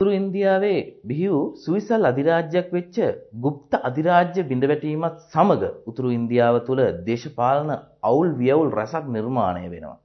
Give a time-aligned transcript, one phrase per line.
[0.00, 2.96] උතුරු ඉන්දියාවේ බිහි වූ සුවිසල් අධිරාජ්‍යයක් වෙච්ච
[3.36, 7.70] গুপ্ත අධිරාජ්‍ය බිඳවැටීමත් සමග උතුරු ඉන්දියාව තුළ දේශපාලන
[8.02, 9.96] අවුල් වියවුල් රසක් නිර්මාණය වෙනවා.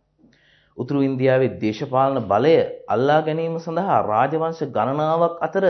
[0.78, 2.56] උතුරු ඉන්දියාවේ දේශපාලන බලය
[2.88, 5.66] අල්ලා ගැනීම සඳහා රාජවංශ ගණනාවක් අතර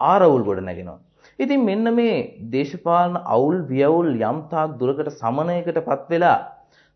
[0.00, 0.98] ආරවුල් ගොඩ නැගෙනවා.
[1.38, 2.16] ඉතින් මෙන්න මේ
[2.50, 6.38] දේශපාලන අවුල් වියවුල් යම් තාක් දුරකට සමනයකටපත් වෙලා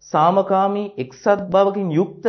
[0.04, 2.26] සාමකාමී එක්සත් බවකින් යුක්ත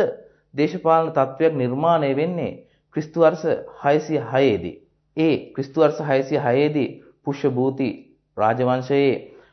[0.54, 2.52] දේශපාලන තත්වයක් නිර්මාණය වෙන්නේ
[2.96, 3.44] ක්‍රිස්තු වර්ෂ
[3.82, 4.76] 606 දී.
[5.16, 6.88] ඒ ක්‍රිස්තු වර්ෂ 606 දී
[7.24, 7.88] පුෂ්‍යභූති
[8.36, 9.10] රාජවංශයේ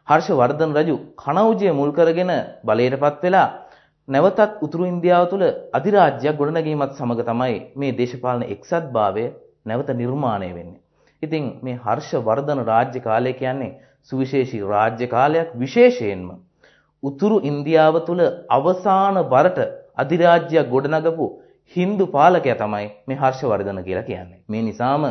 [0.08, 2.32] හර්ෂවර්ධන රජු කණෞජය මුල් කරගෙන
[2.64, 3.50] බලයටපත් වෙලා
[4.08, 9.26] නැවතත් උතුරු ඉන්දියාව තුළ අධිරාජ්‍යයක් ගොඩනැගීමත් සමග තමයි මේ දේශපාලන එක්සත්භාවය
[9.66, 10.82] නැවත නිර්මාණය වෙන්නේ.
[11.24, 13.72] ඉතින් මේ හර්ෂවර්ධන රාජ්‍ය කාලය කියන්නේ
[14.10, 16.28] සුවිශේෂී රාජ්‍ය කාලයක් විශේෂයෙන්ම
[17.04, 19.60] උතුරු ඉන්දියාව තුළ අවසාන වරට
[19.98, 21.26] අධිරාජ්‍යයක් ගොඩනගපු
[21.72, 24.40] හින්දු පාලකයා තමයි මේ හර්ෂවර්ධන කියලා කියන්නේ.
[24.50, 25.06] මේ නිසාම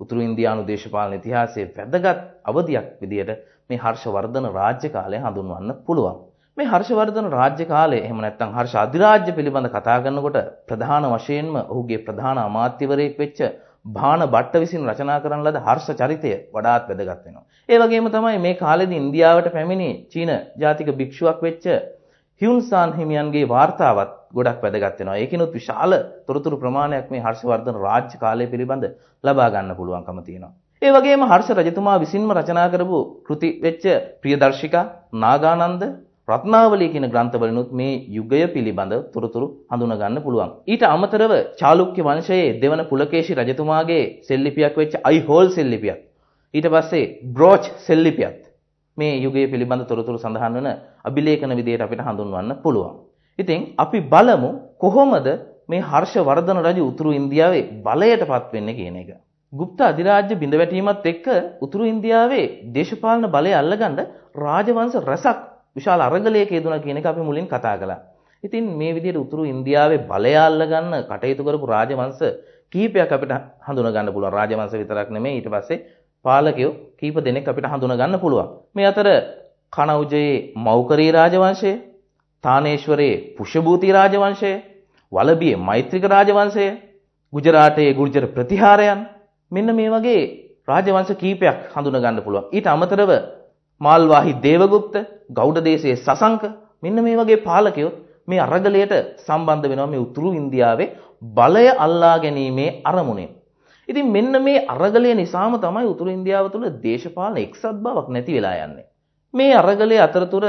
[0.00, 3.30] උතුරු ඉන්දියානු දේශපාලන ඉතිහාසයේ වැදගත් අවධියක් විදියට
[3.70, 6.18] මේ හර්ෂවර්ධන රාජ්‍ය කාලය හඳුන්වන්න පුළුවන්.
[6.56, 12.38] මේ හර්ෂවර්ධන රාජ්‍ය කාලය එහෙම නැත්නම් හර්ෂ අධිරාජ්‍ය පිළිබඳ කතා කරනකොට ප්‍රධාන වශයෙන්ම ඔහුගේ ප්‍රධාන
[12.40, 13.40] අමාත්‍යවරයෙක් වෙච්ච
[13.88, 17.44] භාන භට්ට විසින් රචනා කරන ලද හර්ෂ චරිතය වඩාත් වැදගත් වෙනවා.
[17.68, 21.66] ඒ වගේම තමයි මේ කාලෙදී ඉන්දියාවට පැමිණි චීන ජාතික භික්ෂුවක් වෙච්ච
[22.40, 25.16] හියුන්සාන් හිමියන්ගේ වාර්තාවත් ගොඩක් වැදගත් වෙනවා.
[25.16, 25.92] ඒකිනුත් විශාල
[26.26, 28.84] තොරතුරු ප්‍රමාණයක් මේ හර්ෂවර්ධන රාජ්‍ය කාලය පිළිබඳ
[29.24, 30.52] ලබා ගන්න පුළුවන්කම තියෙනවා.
[30.82, 33.84] ඒ වගේම හර්ෂ රජතුමා විසින්ම රචනා කරපු කෘති වෙච්ච
[34.22, 34.84] ප්‍රියදර්ශිකා,
[35.14, 35.82] නාගානන්ද,
[36.28, 40.50] රත්නාවලිය කියන ග්‍රන්ථවලිනුත් මේ යුගය පිළිබඳ තොරතුරු හඳුනා ගන්න පුළුවන්.
[40.66, 45.98] ඊට අමතරව චාලුක්‍ය වංශයේ දෙවන පුලකේශි රජතුමාගේ සෙල්ලිපියක් වෙච්ච අයිහෝල් සෙල්ලිපියක්.
[46.54, 48.38] ඊට පස්සේ බ්‍රෝච් සෙල්ලිපියත්
[48.98, 50.68] මේ යුගය පිළිබඳ තොරතුරු සඳහන් වන
[51.04, 52.94] අභිලේඛන විදියට අපිට හඳුන්වන්න පුළුවන්.
[53.38, 55.28] ඉතින් අපි බලමු කොහොමද
[55.68, 59.10] මේ හර්ෂවර්ධන රජු උතුරු ඉන්දියාවේ බලයටපත් වෙන්නේ කියන එක.
[59.52, 61.26] ගුප්ත අධිරාජ්‍ය බිඳවැටීමත් එක්ක
[61.60, 63.98] උතුරු ඉන්දියාවේ දේශපාලන බලය අල්ලගන්න
[64.36, 65.38] රාජවංශ රසක්
[65.76, 68.00] විශාල අරගලයක යෙදුණා කියන එක අපි මුලින් කතා කළා.
[68.42, 72.22] ඉතින් මේ විදිහට උතුරු ඉන්දියාවේ බලය අල්ලගන්න කටයුතු කරපු රාජවංශ
[72.72, 74.32] කීපයක් අපිට හඳුනා ගන්න පුළුවන්.
[74.32, 75.84] රාජවංශ විතරක් නෙමෙයි ඊට පස්සේ
[76.24, 78.48] පාලකයෝ කීප දෙනෙක් අපිට හඳුනා ගන්න පුළුවන්.
[78.74, 79.08] මේ අතර
[79.72, 81.72] කනෞජයේ මෞකරී රාජවංශය,
[82.44, 84.52] තානේශ්වරයේ පුෂ්‍යභූති රාජවංශය,
[85.12, 86.66] වලබියේ මෛත්‍රික රාජවංශය,
[87.32, 89.00] ගුජරාටයේ ගුර්ජර ප්‍රතිහාරයන්
[89.52, 90.22] මෙන්න මේ වගේ
[90.68, 92.50] රාජවංශ කීපයක් හඳුනා ගන්න පුළුවන්.
[92.52, 93.10] ඊට අමතරව
[93.80, 94.94] මාල්වාහි දේවගුප්ත,
[95.30, 96.42] ගෞඩ දේශයේ සසංක
[96.82, 97.92] මෙන්න මේ වගේ පාලකයෝ
[98.26, 100.92] මේ අරගලයට සම්බන්ධ වෙනවා මේ උතුරු ඉන්දියාවේ
[101.34, 103.30] බලය අල්ලා ගැනීමේ අරමුණෙන්.
[103.88, 108.87] ඉතින් මෙන්න මේ අරගලය නිසාම තමයි උතුරු ඉන්දියාව තුළ දේශපාලන එක්සත් බවක් නැති වෙලා යන්නේ.
[109.38, 110.44] මේ අරගලයේ අතරතුර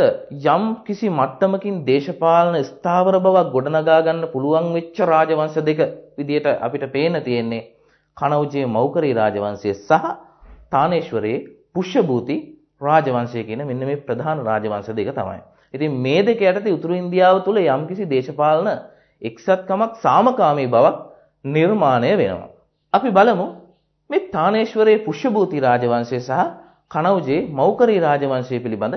[0.48, 5.82] යම් කිසි මට්ටමකින් දේශපාලන ස්ථාවර බවක් ගොඩනගා ගන්න පුළුවන් වෙච්ච රාජවංශ දෙක
[6.16, 7.68] විදියට අපිට පේන තියෙන්නේ
[8.18, 10.06] කනෞජයේ මෞකරී රාජවංශය සහ
[10.70, 12.38] තානේශ්වරයේ පුෂ්‍යභූති
[12.82, 15.42] රාජවංශය කියන මෙන්න මේ ප්‍රධාන රාජවංශ දෙක තමයි.
[15.74, 18.70] ඉතින් මේ දෙක යටතේ උතුරු ඉන්දියාව තුළ යම්කිසි දේශපාලන
[19.22, 20.98] එක්සත්කමක් සාමකාමී බවක්
[21.46, 22.50] නිර්මාණය වෙනවා.
[22.94, 23.48] අපි බලමු
[24.10, 26.42] මේ තානේශ්වරයේ පුෂ්‍යභූති රාජවංශය සහ
[26.92, 28.96] කනෞජේ මෞකරී රාජවංශය පිළිබඳ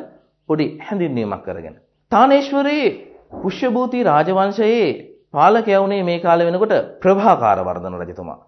[0.48, 1.74] පොඩි හැඳින්වීමක් කරගෙන.
[2.12, 2.90] තානේශ්වරයේ
[3.34, 4.88] පුෂ්‍යභූති රාජවංශයේ
[5.34, 8.40] පාලකයා වුණේ මේ කාලේ වෙනකොට ප්‍රභාකාර වර්ධන රජතුමා.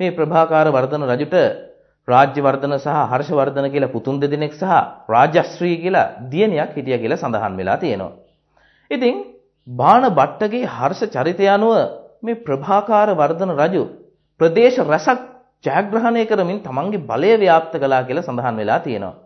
[0.00, 1.36] මේ ප්‍රභාකාර වර්ධන රජුට
[2.08, 4.74] රාජ්‍යවර්ධන සහ හර්ෂවර්ධන කියලා පුතුන් දෙදෙනෙක් සහ
[5.08, 8.12] රාජශ්‍රී කියලා දියණියක් හිටියා කියලා සඳහන් වෙලා තියෙනවා.
[8.90, 9.16] ඉතින්
[9.66, 11.74] බාණ භට්ටගේ හර්ෂ චරිතය අනුව
[12.22, 13.82] මේ ප්‍රභාකාර වර්ධන රජු
[14.40, 15.20] ප්‍රදේශ රසක්
[15.64, 19.16] ජයග්‍රහණය කරමින් තමන්ගේ බලය ව්‍යාප්ත කළා කියලා සඳහන් වෙලා තියෙනවා.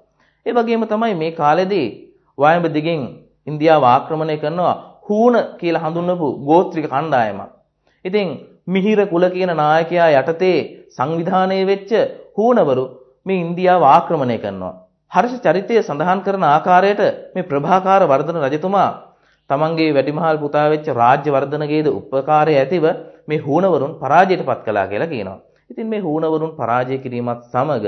[0.47, 1.89] ඒ වගේම තමයි මේ කාලෙදී
[2.39, 3.03] වයඹ දිගෙන්
[3.47, 7.51] ඉන්දියාව ආක්‍රමණය කරනවා හූන කියලා හඳුන්වපු ගෝත්‍රික කණ්ඩායමක්.
[8.05, 8.29] ඉතින්
[8.67, 10.59] මිහිර කුල කියන නායකයා යටතේ
[10.91, 11.93] සංවිධානය වෙච්ච
[12.37, 12.85] හූනවරු
[13.27, 14.75] මේ ඉන්දියාව ආක්‍රමණය කරනවා.
[15.13, 17.03] හර්ෂ චරිතය සඳහන් කරන ආකාරයට
[17.35, 18.91] මේ ප්‍රභාකාර වර්ධන රජතුමා
[19.51, 22.85] තමන්ගේ වැඩිමහල් පුතා වෙච්ච රාජ්‍ය වර්ධනගේද උපකාරය ඇතිව
[23.29, 25.41] මේ හූනවරුන් පරාජයට පත් කළා කියලා කියනවා.
[25.73, 27.87] ඉතින් මේ හූනවරුන් පරාජය කිරීමත් සමග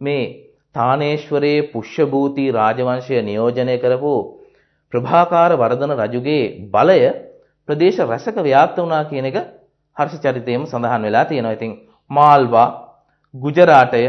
[0.00, 0.24] මේ
[0.74, 4.12] තානේශ්වරයේ පුෂ්‍යභූති රාජවංශය නියෝජනය කරපු
[4.92, 7.00] ප්‍රභාකාර වර්ධන රජුගේ බලය
[7.68, 9.36] ප්‍රදේශ රැසක ව්‍යාප්ත වුණා කියන එක
[9.96, 11.52] හර්ෂ චරිතයේම සඳහන් වෙලා තියෙනවා.
[11.52, 11.72] ඉතින්
[12.10, 12.68] මාල්වා,
[13.34, 14.02] ගුජරාටය,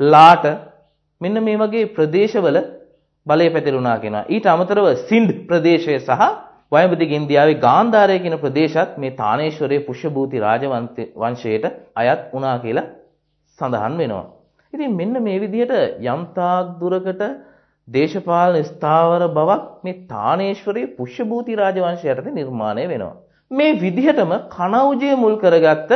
[0.00, 0.44] ලාට
[1.20, 2.58] මෙන්න මේ වගේ ප්‍රදේශවල
[3.26, 4.28] බලය පැතිරුණා කියනවා.
[4.28, 6.22] ඊට අමතරව සින්ඩ් ප්‍රදේශය සහ
[6.72, 11.66] වයඹදිග ඉන්දියාවේ ගාන්ධාරය කියන ප්‍රදේශත් මේ තානේශ්වරයේ පුෂ්‍යභූති රාජවංශයට
[11.96, 12.86] අයත් වුණා කියලා
[13.58, 14.24] සඳහන් වෙනවා.
[14.72, 17.22] ඉතින් මෙන්න මේ විදිහට යම්තාක් දුරකට
[17.88, 23.14] දේශපාලන ස්ථාවර බවක් මේ තානේශ්වරයේ පුෂ්‍යභූති රාජවංශය යටතේ නිර්මාණය වෙනවා.
[23.50, 25.92] මේ විදිහටම කනෞජය මුල් කරගත්ත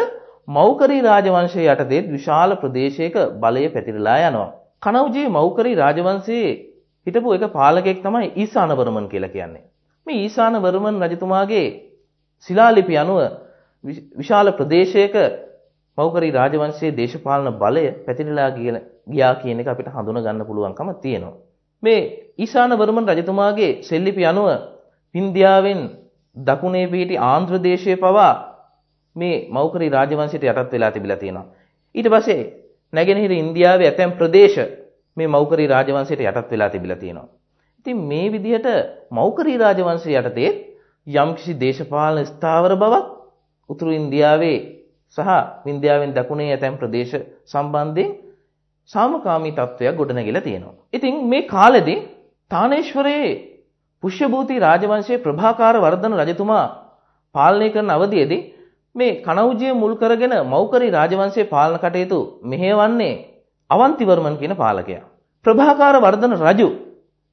[0.49, 4.51] මෞකරී රාජවංශය යටතේ විශාල ප්‍රදේශයක බලය පැතිරලා යනවා.
[4.81, 6.53] කනවුජේ මෞකරී රාජවංශයේ
[7.07, 9.65] හිටපු එක පාලකෙක් තමයි ඊසානවර්මන් කියලා කියන්නේ.
[10.11, 11.67] මේ ඊසානවර්මන් රජතුමාගේ
[12.47, 13.21] ශිලාලිපි අනුව
[14.15, 15.15] විශාල ප්‍රදේශයක
[15.99, 21.39] මෞකරී රාජවංශයේ දේශපාලන බලය පැතිරලා ගියා කියන එක අපිට හඳුනා ගන්න පුළුවන්කම තියෙනවා.
[21.83, 22.01] මේ
[22.39, 24.49] ඊශානවර්මන් රජතුමාගේ සෙල්ලිපි අනුව
[25.15, 25.81] ඉන්දියාවෙන්
[26.37, 28.33] දකුණේ පිහිටි ආන්ධ්‍ර දේශයේ පවා
[29.17, 31.47] මේ මෞකරී රාජවංශයට යටත් වෙලා තිබිලා තියෙනවා.
[31.95, 32.43] ඊට පස්සේ
[32.93, 34.59] නැගෙනහිර ඉන්දියාවේ ඇතැම් ප්‍රදේශ
[35.17, 37.29] මේ මෞකරී රාජවංශයට යටත් වෙලා තිබිලා තියෙනවා.
[37.81, 38.67] ඉතින් මේ විදිහට
[39.11, 40.51] මෞකරී රාජවංශය යටතේ
[41.07, 43.07] යම්කිසි දේශපාලන ස්ථාවර බවක්
[43.71, 44.59] උතුරු ඉන්දියාවේ
[45.17, 45.31] සහ
[45.67, 47.15] ඉන්දියාවෙන් දකුණේ ඇතැම් ප්‍රදේශ
[47.47, 48.11] සම්බන්ධයෙන්
[48.91, 50.77] සාමකාමී තත්ත්වයක් ගොඩනැගිලා තියෙනවා.
[50.93, 51.99] ඉතින් මේ කාලෙදී
[52.51, 53.33] තානේශ්වරයේ
[54.03, 56.67] පුෂ්‍යභූති රාජවංශයේ ප්‍රභාකාර වර්ධන රජතුමා
[57.35, 58.43] පාලනය කරන අවධියේදී
[58.95, 63.15] මේ කනෞජිය මුල් කරගෙන මෞකරි රාජවංශයේ පාලන කටයුතු මෙහෙවන්නේ
[63.71, 65.05] අවන්තිවර්මන් කියන පාලකයා.
[65.45, 66.69] ප්‍රභාකාර වර්ධන රජු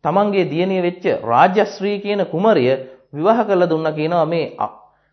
[0.03, 2.69] තමන්ගේ දියණිය වෙච්ච රාජශ්‍රී කියන කුමරිය
[3.13, 4.45] විවාහ කරලා දුන්නා කියනවා මේ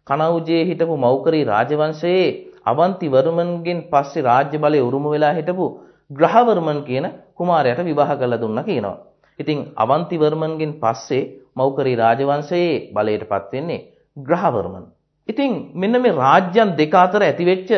[0.07, 2.27] කනෞජයේ හිටපු මෞකරි රාජවංශයේ
[2.67, 5.67] අවන්තිවර්මන්ගෙන් පස්සේ රාජ්‍ය බලය උරුම වෙලා හිටපු
[6.11, 8.97] ග්‍රහවර්මන් කියන කුමාරයාට විවාහ කරලා දුන්නා කියනවා.
[9.39, 13.85] ඉතින් අවන්තිවර්මන්ගෙන් පස්සේ මෞකරි රාජවංශයේ බලයටපත් වෙන්නේ
[14.17, 14.85] ග්‍රහවර්මන්.
[15.29, 17.71] ඉතින් මෙන්න මේ රාජ්‍යයන් දෙක අතර ඇතිවෙච්ච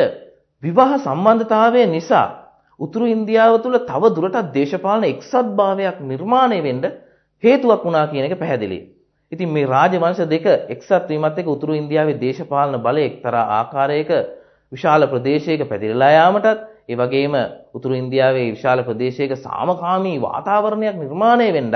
[0.63, 2.27] විවාහ සම්බන්ධතාවය නිසා
[2.79, 6.85] උතුරු ඉන්දියාව තුළ තව දුරටත් දේශපාලන එක්සත්භාවයක් නිර්මාණය වෙන්න
[7.43, 8.83] හේතුවක් වුණා කියන එක පැහැදිලියි.
[9.31, 14.11] ඉතින් මේ රාජවංශ දෙක එක්සත් වීමත් එක්ක උතුරු ඉන්දියාවේ දේශපාලන බලය එක්තරා ආකාරයක
[14.71, 17.35] විශාල ප්‍රදේශයක පැතිරලා යාමටත් ඒ වගේම
[17.73, 21.75] උතුරු ඉන්දියාවේ විශාල ප්‍රදේශයක සාමකාමී වාතාවරණයක් නිර්මාණය වෙන්නත්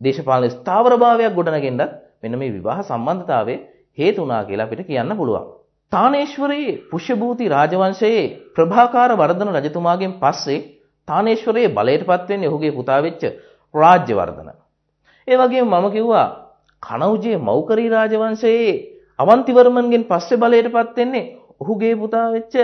[0.00, 1.82] දේශපාලන ස්ථාවරභාවයක් ගොඩනගෙන්නත්
[2.22, 3.54] මෙන්න මේ විවාහ සම්බන්ධතාවය
[3.98, 5.44] හේතු වුණා කියලා අපිට කියන්න පුළුවන්.
[5.92, 8.22] තානේශ්වරයේ පුෂ්‍යභූති රාජවංශයේ
[8.54, 10.60] ප්‍රභාකාර වර්ධන රජතුමාගෙන් පස්සේ
[11.08, 13.22] තානේශ්වරයේ බලයටපත් වෙන්නේ ඔහුගේ පුතා වෙච්ච
[13.74, 14.50] රාජ්‍යවර්ධන.
[15.28, 16.26] ඒ වගේම මම කිව්වා
[16.82, 18.74] කනෞජයේ මෞකරී රාජවංශයේ
[19.18, 21.24] අවන්තිවර්මන්ගෙන් පස්සේ බලයටපත් වෙන්නේ
[21.60, 22.54] ඔහුගේ පුතා වෙච්ච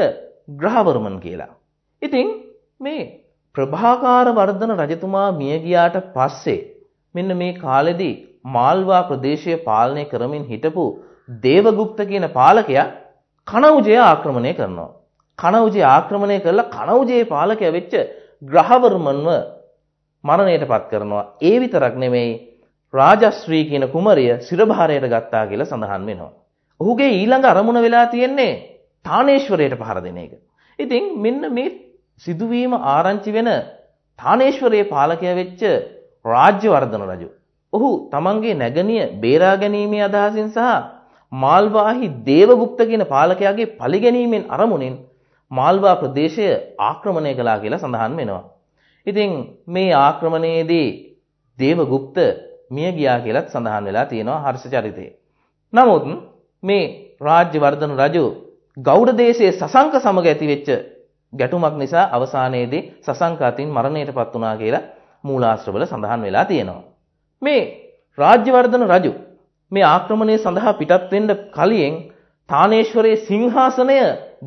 [0.55, 1.52] ග්‍රහවර්මන් කියලා.
[2.02, 2.28] ඉතින්
[2.81, 3.05] මේ
[3.55, 6.58] ප්‍රභාකාර වර්ධන රජතුමා මිය ගියාට පස්සේ
[7.14, 8.14] මෙන්න මේ කාලෙදී
[8.49, 10.84] මාල්වා ප්‍රදේශය පාලනය කරමින් හිටපු
[11.43, 12.88] දේවගුප්ත කියන පාලකයා
[13.49, 14.91] කනෞජය ආක්‍රමණය කරනවා.
[15.39, 17.95] කනෞජය ආක්‍රමණය කරලා කනෞජයේ පාලකයා වෙච්ච
[18.43, 19.29] ග්‍රහවර්මන්ව
[20.25, 21.25] මරණයට පත් කරනවා.
[21.43, 22.31] ඒ විතරක් නෙමෙයි
[22.95, 26.33] රාජශ්‍රී කියන කුමරිය සිරභාරයට ගත්තා කියලා සඳහන් වෙනවා.
[26.81, 28.53] ඔහුගේ ඊළඟ අරමුණ වෙලා තියෙන්නේ
[29.05, 30.33] තානේශ්වරයට පහර දෙන එක.
[30.79, 31.77] ඉතින් මෙන්න මේ
[32.23, 33.51] සිදුවීම ආරංචි වෙන
[34.19, 35.63] තානේශ්වරයේ පාලකයා වෙච්ච
[36.25, 37.29] රාජ්‍යවර්ධන රජු.
[37.73, 41.00] ඔහු තමන්ගේ නැගණිය බේරා ගැනීමේ අදහසින් සහ
[41.32, 44.97] මාල්වාහි දේවගුප්ත කියන පාලකයාගේ පරිගැනීමෙන් අරමුණෙන්
[45.50, 46.47] මාල්වා ප්‍රදේශය
[46.81, 48.44] ආක්‍රමණය කළා කියලා සඳහන් වෙනවා.
[49.06, 49.31] ඉතින්
[49.67, 50.88] මේ ආක්‍රමණයේදී
[51.59, 52.17] දේවගුප්ත
[52.71, 55.11] මිය ගියා කියලත් සඳහන් වෙලා තියෙනවා හර්ෂ චරිතේ.
[55.73, 56.05] නමුත්
[56.62, 56.85] මේ
[57.21, 58.25] රාජ්‍යවර්ධන රජු
[58.77, 60.69] ගෞඩ දේශයේ සසංක සමග ඇතිවෙච්ච
[61.32, 64.88] ගැටුමක් නිසා අවසානයේදී සසංක අතින් මරණයටපත් වුණා කියලා
[65.25, 66.82] මූලාශ්‍රවල සඳහන් වෙලා තියෙනවා.
[67.43, 67.62] මේ
[68.19, 69.12] රාජ්‍යවර්ධන රජු
[69.72, 71.94] මේ ආක්‍රමණය සඳහා පිටත් වෙන්න කලින්
[72.49, 73.99] තානේශ්වරයේ සිංහාසනය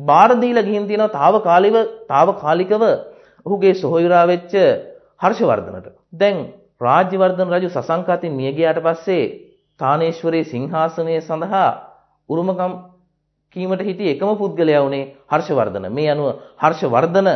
[0.02, 1.76] බාර දීලා ගිහින් තියෙනවා తాවකාලිකව
[2.08, 2.82] తాවකාලිකව
[3.46, 4.52] ඔහුගේ සොහොයුරා වෙච්ච
[5.20, 5.86] හර්ෂවර්ධනට.
[6.12, 6.36] දැන්
[6.80, 9.24] රාජ්‍යවර්ධන රජු සසංක අතින් මිය ගියාට පස්සේ
[9.80, 11.70] තානේශ්වරයේ සිංහාසනය සඳහා
[12.28, 12.72] උරුමකම්
[13.56, 15.86] කීමට හිටිය එකම පුද්ගලයා වුණේ හර්ෂවර්ධන.
[15.90, 16.28] මේ අනුව
[16.58, 17.28] හර්ෂවර්ධන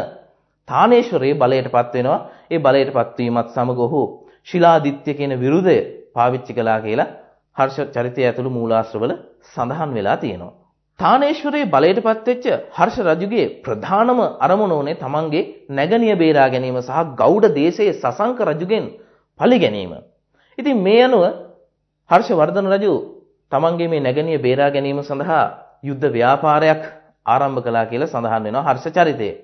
[0.69, 2.19] තානේශ්වරයේ බලයටපත් වෙනවා.
[2.51, 4.03] ඒ බලයටපත් වීමත් සමග ඔහු
[4.47, 5.77] ශිලාදිත්‍ය කියන විරුදය
[6.15, 7.09] පාවිච්චි කළා කියලා
[7.59, 9.13] හර්ෂ චරිතය ඇතුළු මූලාශ්‍රවල
[9.47, 10.55] සඳහන් වෙලා තියෙනවා.
[11.01, 17.95] තානේශ්වරයේ බලයටපත් වෙච්ච හර්ෂ රජුගේ ප්‍රධානම අරමුණ උනේ තමන්ගේ නැගණිය බේරා ගැනීම සහ ගෞඩ දේශයේ
[17.95, 18.85] සසංක රජුගෙන්
[19.41, 19.93] පලි ගැනීම.
[20.59, 21.25] ඉතින් මේ අනුව
[22.11, 22.95] හර්ෂවර්ධන රජු
[23.53, 25.45] තමන්ගේ මේ නැගණිය බේරා ගැනීම සඳහා
[25.85, 26.83] යුද්ධ ව්‍යාපාරයක්
[27.27, 29.35] ආරම්භ කළා කියලා සඳහන් වෙනවා හර්ෂ චරිතයේ.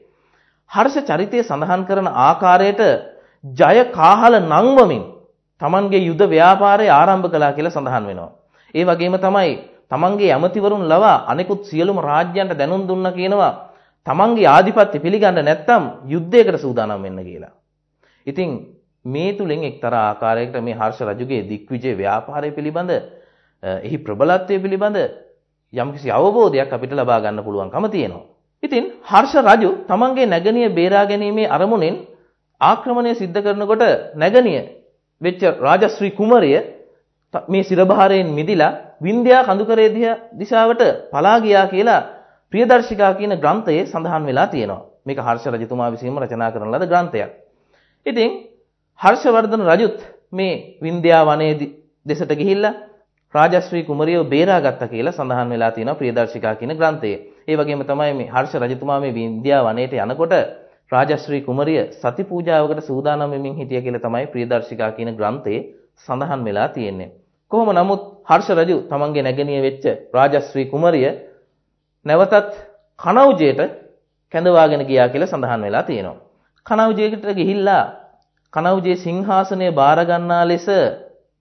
[0.70, 2.82] හර්ෂ චරිතය සඳහන් කරන ආකාරයට
[3.44, 5.04] ජය කාහල නංවමින්
[5.64, 8.32] තමන්ගේ යුද්ධ ව්‍යාපාරය ආරම්භ කළා කියලා සඳහන් වෙනවා.
[8.74, 9.52] ඒ වගේම තමයි
[9.90, 13.52] තමන්ගේ ඇමතිවරුන් ලවා අනෙකුත් සියලුම රාජ්‍යයන්ට දැනුම් දුන්න කියනවා
[14.06, 17.52] තමන්ගේ ආධිපත්‍ය පිළිගන්න නැත්නම් යුද්ධයකට සූදානම් වෙන්න කියලා.
[18.26, 18.50] ඉතින්
[19.04, 22.92] මේ තුලින් එක්තරා ආකාරයකට මේ හර්ෂ රජුගේ දික්විජය ව්‍යාපාරය පිළිබඳ
[23.82, 24.98] එහි ප්‍රබලත්වය පිළිබඳ
[25.72, 28.24] යම්කිසි අවබෝධයක් අපිට ලබා ගන්න පුළුවන්කම තියෙනවා.
[28.62, 31.96] ඉතින් හර්ෂ රජු තමන්ගේ නැගණිය බේරා ගැනීමේ අරමුණෙන්
[32.60, 33.84] ආක්‍රමණය සිද්ධ කරනකොට
[34.16, 34.83] නැගණිය
[35.24, 36.56] වෙච්ච රාජශ්‍රී කුමරිය
[37.34, 39.88] මේ සිරභාරයෙන් මිදිලා වින්ධ්‍යා කඳුකරේ
[40.34, 42.00] දිශාවට පලා ගියා කියලා
[42.52, 44.82] ප්‍රියදර්ශිකා කියන ග්‍රන්ථයේ සඳහන් වෙලා තියෙනවා.
[45.06, 47.30] මේක හර්ෂ රජතුමා විසින්ම රචනා කරන ලද ග්‍රන්ථයක්.
[48.06, 48.30] ඉතින්
[49.00, 49.98] හර්ෂවර්ධන රජුත්
[50.32, 51.54] මේ වින්ද්‍යා වනයේ
[52.06, 52.74] දෙසට ගිහිල්ලා
[53.34, 57.18] රාජශ්‍රී කුමරියව බේරාගත්තා කියලා සඳහන් වෙලා තියෙනවා ප්‍රියදර්ශිකා කියන ග්‍රන්ථයේ.
[57.44, 60.34] ඒ වගේම තමයි මේ හර්ෂ රජතුමා මේ වින්ද්‍යා වනයේට යනකොට
[60.94, 65.60] රාජශ්‍රී කුමරිය සති පූජාවකට සූදානම් වෙමින් හිටිය කියලා තමයි ප්‍රියදර්ශිකා කියන ග්‍රන්ථයේ
[65.98, 67.10] සඳහන් වෙලා තියෙන්නේ.
[67.50, 69.84] කොහොම නමුත් හර්ෂ රජු තමන්ගේ නැගණිය වෙච්ච
[70.14, 71.08] රාජශ්‍රී කුමරිය
[72.06, 72.52] නැවතත්
[72.98, 73.60] කනෞජයට
[74.34, 76.22] කැඳවාගෙන ගියා කියලා සඳහන් වෙලා තියෙනවා.
[76.66, 77.84] කනෞජයකට ගිහිල්ලා
[78.52, 80.68] කනෞජයේ සිංහාසනය බාර ගන්නා ලෙස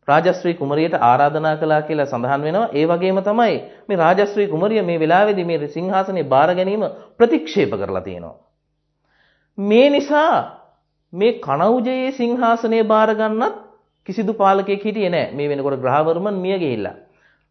[0.08, 2.72] රාජශ්‍රී කුමරියට ආරාධනා කළා කියලා සඳහන් වෙනවා.
[2.72, 3.56] ඒ වගේම තමයි
[3.88, 6.84] මේ රාජශ්‍රී කුමරිය මේ වෙලාවේදී මේ සිංහාසනය බාර ගැනීම
[7.18, 8.36] ප්‍රතික්ෂේප කරලා තියෙනවා.
[9.58, 10.38] මේ නිසා
[11.14, 13.56] මේ කණෞජයේ සිංහාසනය බාර ගන්නත්
[14.08, 15.32] කිසිදු පාලකයෙක් හිටියේ නැහැ.
[15.32, 16.96] මේ වෙනකොට ග්‍රහවර්මන් මිය ගිහිල්ලා.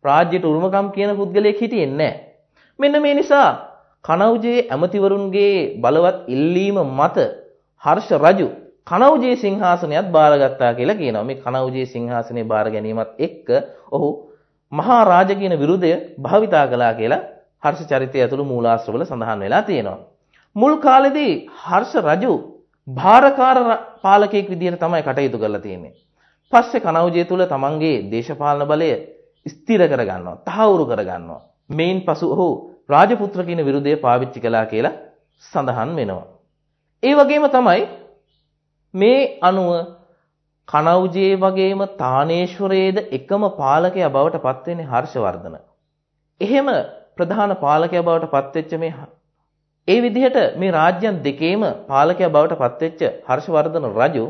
[0.05, 2.21] රාජ්‍යයට උරුමකම් කියන පුද්ගලයෙක් හිටියේ නැහැ.
[2.79, 3.51] මෙන්න මේ නිසා
[4.05, 7.17] කණෞජයේ ඇමතිවරුන්ගේ බලවත් ඉල්ලීම මත
[7.83, 8.49] හර්ෂ රජු
[8.87, 11.25] කනෞජේ සිංහාසනයත් බාරගත්තා කියලා කියනවා.
[11.25, 13.49] මේ කනෞජේ සිංහාසනේ බාර ගැනීමත් එක්ක
[13.91, 14.09] ඔහු
[14.73, 17.23] මහා රාජ කියන විරුදය භාවිතා කළා කියලා
[17.63, 20.12] හර්ෂ චරිතය ඇතුළු මූලාශ්‍රවල සඳහන් වෙලා තියෙනවා.
[20.57, 22.33] මුල් කාලෙදී හර්ෂ රජු
[22.89, 23.59] භාරකාර
[24.03, 25.95] පාලකයෙක් විදිහට තමයි කටයුතු කරලා තියෙන්නේ.
[26.53, 28.91] පස්සේ කනෞජය තුල තමන්ගේ දේශපාලන බලය
[29.47, 31.41] ස්ථිර කරගන්නවා, තහවුරු කරගන්නවා.
[31.71, 32.49] මේන් පසු ඔහු
[32.89, 34.99] රාජපුත්‍ර කියන විරුදය පාවිච්චි කළා කියලා
[35.45, 36.27] සඳහන් වෙනවා.
[37.03, 37.83] ඒ වගේම තමයි
[38.95, 39.71] මේ අනුව
[40.69, 45.57] කනෞජේ වගේම තානේශ්වරයේද එකම පාලකයා බවට පත්වෙන්නේ හර්ෂවර්ධන.
[46.41, 46.69] එහෙම
[47.17, 48.93] ප්‍රධාන පාලකයා බවට පත්වෙච්ච මේ
[49.89, 54.25] ඒ විදිහට මේ රාජ්‍යයන් දෙකේම පාලකයා බවට පත්වෙච්ච හර්ෂවර්ධන රජු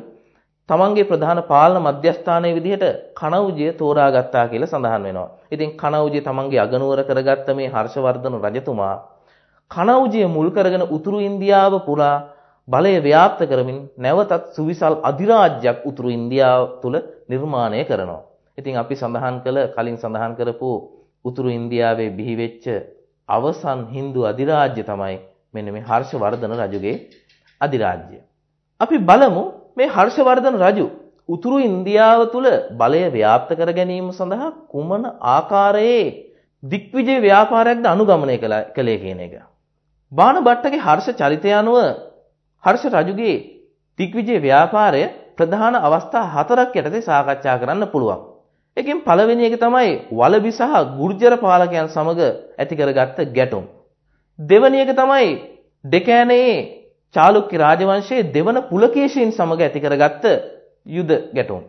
[0.68, 5.28] තමන්ගේ ප්‍රධාන පාලන මධ්‍යස්ථානයේ විදිහට කනෞජය තෝරාගත්තා කියලා සඳහන් වෙනවා.
[5.50, 8.96] ඉතින් කනෞජය තමන්ගේ අගනුවර කරගත්ත මේ හර්ෂවර්ධන රජතුමා
[9.70, 12.16] කනෞජය මුල් කරගෙන උතුරු ඉන්දියාව පුරා
[12.68, 16.96] බලය ව්‍යාප්ත කරමින් නැවතත් සුවිසල් අධිරාජ්‍යයක් උතුරු ඉන්දියාව තුළ
[17.28, 18.22] නිර්මාණය කරනවා.
[18.58, 20.70] ඉතින් අපි සඳහන් කළ කලින් සඳහන් කරපු
[21.24, 22.64] උතුරු ඉන්දියාවේ බිහි වෙච්ච
[23.28, 25.18] අවසන් Hindu අධිරාජ්‍ය තමයි
[25.54, 26.96] මෙන්න මේ හර්ෂවර්ධන රජුගේ
[27.60, 28.20] අධිරාජ්‍යය.
[28.80, 29.44] අපි බලමු
[29.76, 30.86] මේ හර්ෂවර්ධන රජු
[31.28, 36.04] උතුරු ඉන්දියාව තුළ බලය ව්‍යාප්ත කර ගැනීම සඳහා කුමන ආකාරයේ
[36.62, 38.36] දික්විජය ව්‍යාපාරයක්ද අනුගමනය
[38.70, 39.34] කළේ කියන එක.
[40.12, 41.76] බාන භට්ටගේ හර්ෂ චරිතය අනුව
[42.64, 43.36] හර්ෂ රජුගේ
[43.98, 45.02] දිග්විජය ව්‍යාපාරය
[45.36, 48.20] ප්‍රධාන අවස්ථා හතරක් යටතේ සාකච්ඡා කරන්න පුළුවන්.
[48.76, 52.20] එකෙන් පළවෙනි එක තමයි වලබි සහ ගුර්ජර පාලකයන් සමග
[52.56, 53.64] ඇති කරගත්ත ගැටුම්.
[54.38, 55.30] දෙවැනි එක තමයි
[55.84, 56.54] ඩෙකෑනයේ
[57.14, 60.24] චාලුක්‍ය රාජවංශයේ දෙවන පුලකේශීන් සමග ඇති කරගත්ත
[60.86, 61.62] යුද ගැටුම්.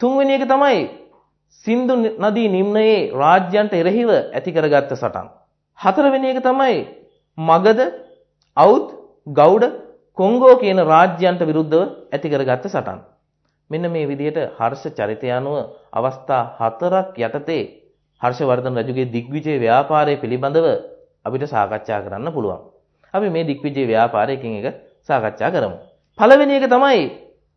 [0.00, 0.80] තුන්වෙනි එක තමයි
[1.66, 5.28] සින්දු නදී නිම්නයේ රාජ්‍යයන්ට එරෙහිව ඇති කරගත්ත සටන්.
[5.78, 6.78] හතරවෙනි එක තමයි
[7.38, 7.80] මගධ,
[8.56, 8.86] අවුත්,
[9.30, 9.64] ගෞඩ
[10.18, 13.00] කොංගෝ කියන රාජ්‍යයන්ට විරුද්ධව ඇති කරගත්ත සටන්.
[13.70, 15.56] මෙන්න මේ විදිහට හර්ෂ චරිතය අනුව
[15.92, 17.62] අවස්ථා හතරක් යටතේ
[18.20, 20.66] හර්ෂවර්ධන රජුගේ දිග්විජය ව්‍යාපාරය පිළිබඳව
[21.24, 22.60] අපිට සාකච්ඡා කරන්න පුළුවන්.
[23.14, 24.66] අපි මේ දිග්විජය ව්‍යාපාරයකින් එක
[25.02, 25.76] සාකච්ඡා කරමු.
[26.18, 27.02] පළවෙනි එක තමයි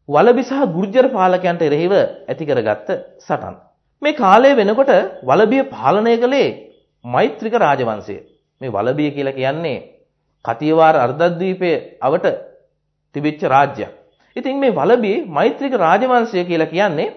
[0.09, 2.89] වලබි සහ ගුර්ජර පාලකයන්ට එරෙහිව ඇති කරගත්ත
[3.19, 3.55] සටන්.
[4.01, 4.91] මේ කාලය වෙනකොට
[5.23, 6.47] වලබිය පාලනය කළේ
[7.05, 8.17] මෛත්‍රික රාජවංශය.
[8.61, 9.77] මේ වලබිය කියලා කියන්නේ
[10.45, 12.25] කතියවාර අර්ධද්වීපයේ අවට
[13.15, 13.91] තිබිච්ච රාජ්‍යයක්.
[14.35, 17.13] ඉතින් මේ වලබී මෛත්‍රික රාජවංශය කියලා කියන්නේ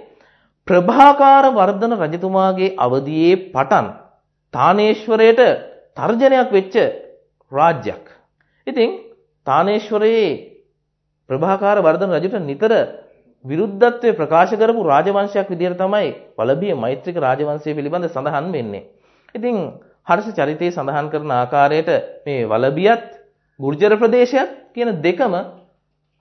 [0.68, 3.86] ප්‍රභාකාර වර්ධන රජතුමාගේ අවදියේ පටන්
[4.54, 5.40] තානේශ්වරයට
[5.96, 6.76] තර්ජනයක් වෙච්ච
[7.52, 8.04] රාජ්‍යයක්.
[8.66, 8.90] ඉතින්
[9.46, 10.30] තානේශ්වරයේ
[11.30, 12.72] ප්‍රභාකාර වර්ධන රජුට නිතර
[13.44, 18.84] විරුද්ධත්වය ප්‍රකාශ කරපු රාජවංශයක් විදිහට තමයි වලබිය මෛත්‍රික රාජවංශය පිළිබඳ සඳහන් වෙන්නේ.
[19.34, 19.56] ඉතින්
[20.06, 21.90] හර්ෂ චරිතයේ සඳහන් කරන ආකාරයට
[22.24, 23.06] මේ වලබියත්
[23.60, 25.34] ගුර්ජර ප්‍රදේශයත් කියන දෙකම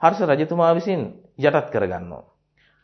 [0.01, 1.01] හර්ෂ රජතුමා විසින්
[1.39, 2.23] යටත් කරගන්නවා.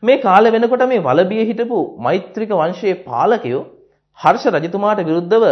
[0.02, 3.62] මේ කාලෙ වෙනකොට මේ වලබියේ හිටපු මෛත්‍රික වංශයේ පාලකයෝ
[4.18, 5.44] හර්ෂ රජතුමාට විරුද්ධව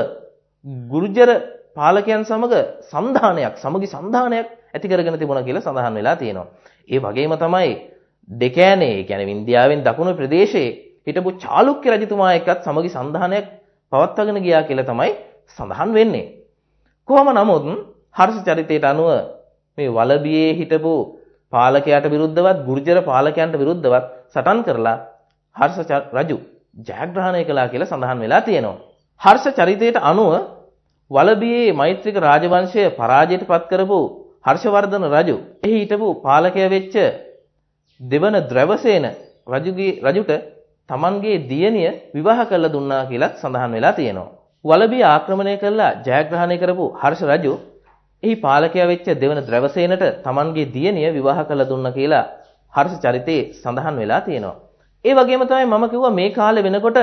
[0.65, 1.31] ගුර්ජර
[1.75, 6.49] පාලකයන් සමග සන්ධානයක් සමගි සන්ධානයක් ඇති කරගෙන තිබුණා කියලා සඳහන් වෙලා තියෙනවා.
[6.89, 7.73] ඒ වගේම තමයි
[8.31, 10.69] ඩෙකෑනේ කියන්නේ ඉන්දියාවෙන් දකුණු ප්‍රදේශයේ
[11.07, 13.47] හිටපු චාලුක්‍ය රජතුමා එක්කත් සමගි සන්ධානයක්
[13.93, 15.13] පවත්වාගෙන ගියා කියලා තමයි
[15.59, 16.27] සඳහන් වෙන්නේ.
[17.09, 17.65] කොහොම නමුත්
[18.17, 19.09] හර්ෂ චරිතයට අනුව
[19.79, 20.93] මේ වලබියේ හිටපු
[21.53, 24.97] පාලකයාට විරුද්ධවත් ගුර්ජර පාලකයන්ට විරුද්ධවත් සටන් කරලා
[25.57, 26.37] හර්ෂ රජු
[26.87, 28.90] ජයග්‍රහණය කළා කියලා සඳහන් වෙලා තියෙනවා.
[29.21, 30.33] හර්ෂ චරිතයට අනුව
[31.11, 33.99] වලබියේ මෛත්‍රික රාජවංශය පරාජයට පත් කරපු
[34.45, 36.95] හර්ෂවර්ධන රජු එහි හිටපු පාලකය වෙච්ච
[38.01, 39.07] දෙවන ද්‍රවසේන
[39.47, 40.31] රජුගේ රජුට
[40.89, 44.31] තමන්ගේ දියණිය විවාහ කරලා දුන්නා කියලා සඳහන් වෙලා තියෙනවා.
[44.65, 47.53] වලබිය ආක්‍රමණය කරලා ජයග්‍රහණය කරපු හර්ෂ රජු
[48.23, 52.25] එහි පාලකයා වෙච්ච දෙවන ද්‍රවසේනට Tamanගේ දියණිය විවාහ කළ දුන්න කියලා
[52.73, 54.57] හර්ෂ චරිතේ සඳහන් වෙලා තියෙනවා.
[55.05, 56.99] ඒ වගේම තමයි මම කිව්වා මේ කාලේ වෙනකොට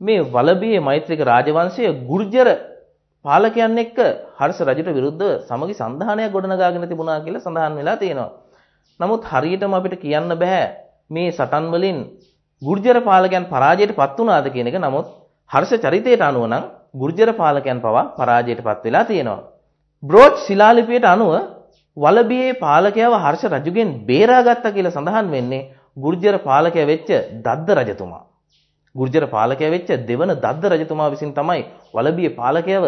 [0.00, 2.48] මේ වලබියේ මෛත්‍රික රාජවංශය ගුර්ජර
[3.24, 3.98] පාලකයන් එක්ක
[4.34, 8.30] හර්ෂ රජුට විරුද්ධව සමගි සන්ධානයක් ගොඩනගාගෙන තිබුණා කියලා සඳහන් වෙලා තියෙනවා.
[9.00, 10.62] නමුත් හරියටම අපිට කියන්න බෑ
[11.10, 11.98] මේ සටන් වලින්
[12.62, 14.78] ගුර්ජර පාලකයන් පරාජයට පත් වුණාද කියන එක.
[14.78, 15.06] නමුත්
[15.50, 19.40] හර්ෂ චරිතයට අනුව නම් ගුර්ජර පාලකයන් පවා පරාජයට පත් වෙලා තියෙනවා.
[20.02, 21.32] බ්‍රෝච් ශිලාලිපියට අනුව
[21.96, 27.10] වලබියේ පාලකයව හර්ෂ රජුගෙන් බේරාගත්තා කියලා සඳහන් වෙන්නේ ගුර්ජර පාලකයා වෙච්ච
[27.40, 28.22] දද්ද රජතුමා.
[28.94, 31.62] ගුර්ජර පාලකයා වෙච්ච දෙවන දද්ද රජතුමා විසින් තමයි
[31.94, 32.84] වලබියේ පාලකයව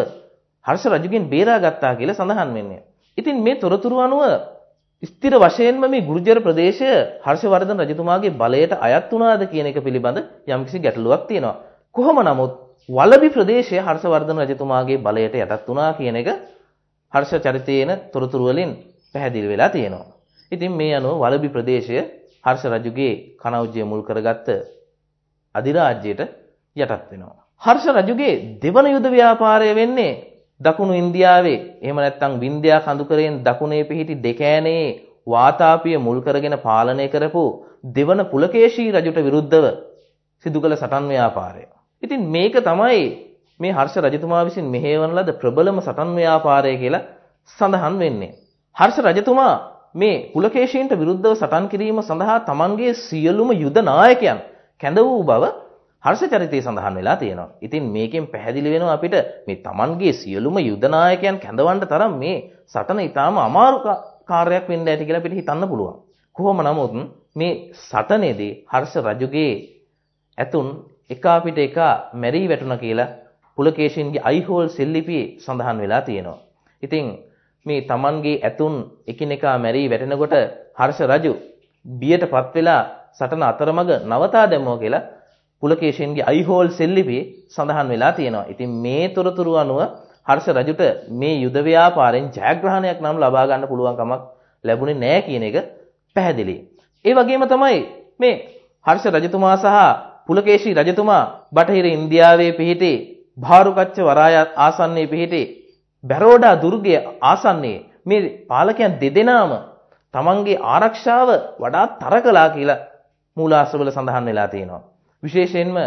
[0.65, 2.81] හර්ෂ රජුගෙන් බේරාගත්තා කියලා සඳහන් වෙන්නේ.
[3.17, 4.21] ඉතින් මේ තොරතුරු අනුව
[5.03, 6.89] ස්ථිර වශයෙන්ම මේ ගුර්ජර ප්‍රදේශය
[7.21, 11.55] හර්ෂවර්ධන රජතුමාගේ බලයට අයත් වුණාද කියන එක පිළිබඳ යම්කිසි ගැටලුවක් තියෙනවා.
[11.95, 12.53] කොහොම නමුත්
[12.89, 16.29] වලබි ප්‍රදේශය හර්ෂවර්ධන රජතුමාගේ බලයට යටත් වුණා කියන එක
[17.13, 18.71] හර්ෂ චරිතයේන තොරතුරු වලින්
[19.15, 20.07] පැහැදිලි වෙලා තියෙනවා.
[20.51, 21.97] ඉතින් මේ අනුව වලබි ප්‍රදේශය
[22.45, 24.76] හර්ෂ රජුගේ කනෞජ්‍ය මුල් කරගත්ත
[25.57, 26.21] අධිරාජ්‍යයට
[26.75, 27.35] යටත් වෙනවා.
[27.61, 30.11] හර්ෂ රජුගේ දෙවන යුද ව්‍යාපාරය වෙන්නේ
[30.61, 34.85] දකුණු ඉන්දියාවේ එහෙම නැත්නම් වින්ධ්‍යා කඳුකරයෙන් දකුණේ පිහිටි දෙකෑනේ
[35.27, 37.43] වාතාපිය මුල් කරගෙන පාලනය කරපු
[37.91, 39.65] දෙවන පුලකේශී රජුට විරුද්ධව
[40.45, 41.63] සිදු කළ සටන් ව්‍යාපාරය.
[42.03, 43.01] ඉතින් මේක තමයි
[43.59, 47.07] මේ හර්ෂ රජතුමා විසින් මෙහෙයවන ලද ප්‍රබලම සටන් ව්‍යාපාරය කියලා
[47.59, 48.31] සඳහන් වෙන්නේ.
[48.75, 49.55] හර්ෂ රජතුමා
[49.93, 54.39] මේ පුලකේශීන්ට විරුද්ධව සටන් කිරීම සඳහා තමන්ගේ සියලුම යුද නායකයන්
[54.81, 55.43] කැඳ වූ බව
[56.03, 57.49] හර්ෂ චරිතයේ සඳහන් වෙලා තියෙනවා.
[57.61, 59.15] ඉතින් මේකෙන් පැහැදිලි වෙනවා අපිට
[59.47, 63.77] මේ තමන්ගේ සියලුම යුද නායකයන් කැඳවන්න තරම් මේ සටන ඊටාම අමාරු
[64.25, 65.95] කාර්යයක් වෙන්න ඇති කියලා අපිට හිතන්න පුළුවන්.
[66.35, 66.93] කොහොම නමුත්
[67.35, 69.53] මේ සටනේදී හර්ෂ රජුගේ
[70.37, 70.67] ඇතුන්
[71.09, 73.13] එකා පිට එකා මැරී වැටුණා කියලා
[73.57, 76.39] පුලකේශින්ගේ අයිහෝල් සෙල්ලිපියේ සඳහන් වෙලා තියෙනවා.
[76.83, 77.05] ඉතින්
[77.65, 78.75] මේ Tamanගේ ඇතුන්
[79.07, 80.35] එකිනෙකා මැරී වැටෙනකොට
[80.77, 81.33] හර්ෂ රජු
[81.85, 82.81] බියටපත් වෙලා
[83.19, 85.05] සටන අතරමඟ නවතා දැම්මෝ කියලා
[85.63, 88.45] පුලකේශින්ගේ අයිහෝල් සෙල්ලිපියේ සඳහන් වෙලා තියෙනවා.
[88.47, 89.79] ඉතින් මේ තොරතුරු අනුව
[90.27, 94.21] හර්ෂ රජුට මේ යුද ව්‍යාපාරෙන් ජයග්‍රහණයක් නම් ලබා ගන්න පුළුවන් කමක්
[94.63, 95.57] ලැබුණේ නැහැ කියන එක
[96.15, 96.55] පැහැදිලි.
[97.05, 97.79] ඒ වගේම තමයි
[98.19, 98.35] මේ
[98.85, 99.77] හර්ෂ රජතුමා සහ
[100.25, 102.91] පුලකේශී රජතුමා බටහිර ඉන්දියාවේ පිහිටි
[103.37, 105.41] භාරුකච්ච වරාය ආසන්නයේ පිහිටි
[106.03, 109.51] බැරෝඩා දුර්ගය ආසන්නයේ මේ පාලකයන් දෙදෙනාම
[110.13, 112.83] තමන්ගේ ආරක්ෂාව වඩාත් තර කළා කියලා
[113.37, 114.81] මූලාශ්‍රවල සඳහන් වෙලා තියෙනවා.
[115.23, 115.77] විශේෂයෙන්ම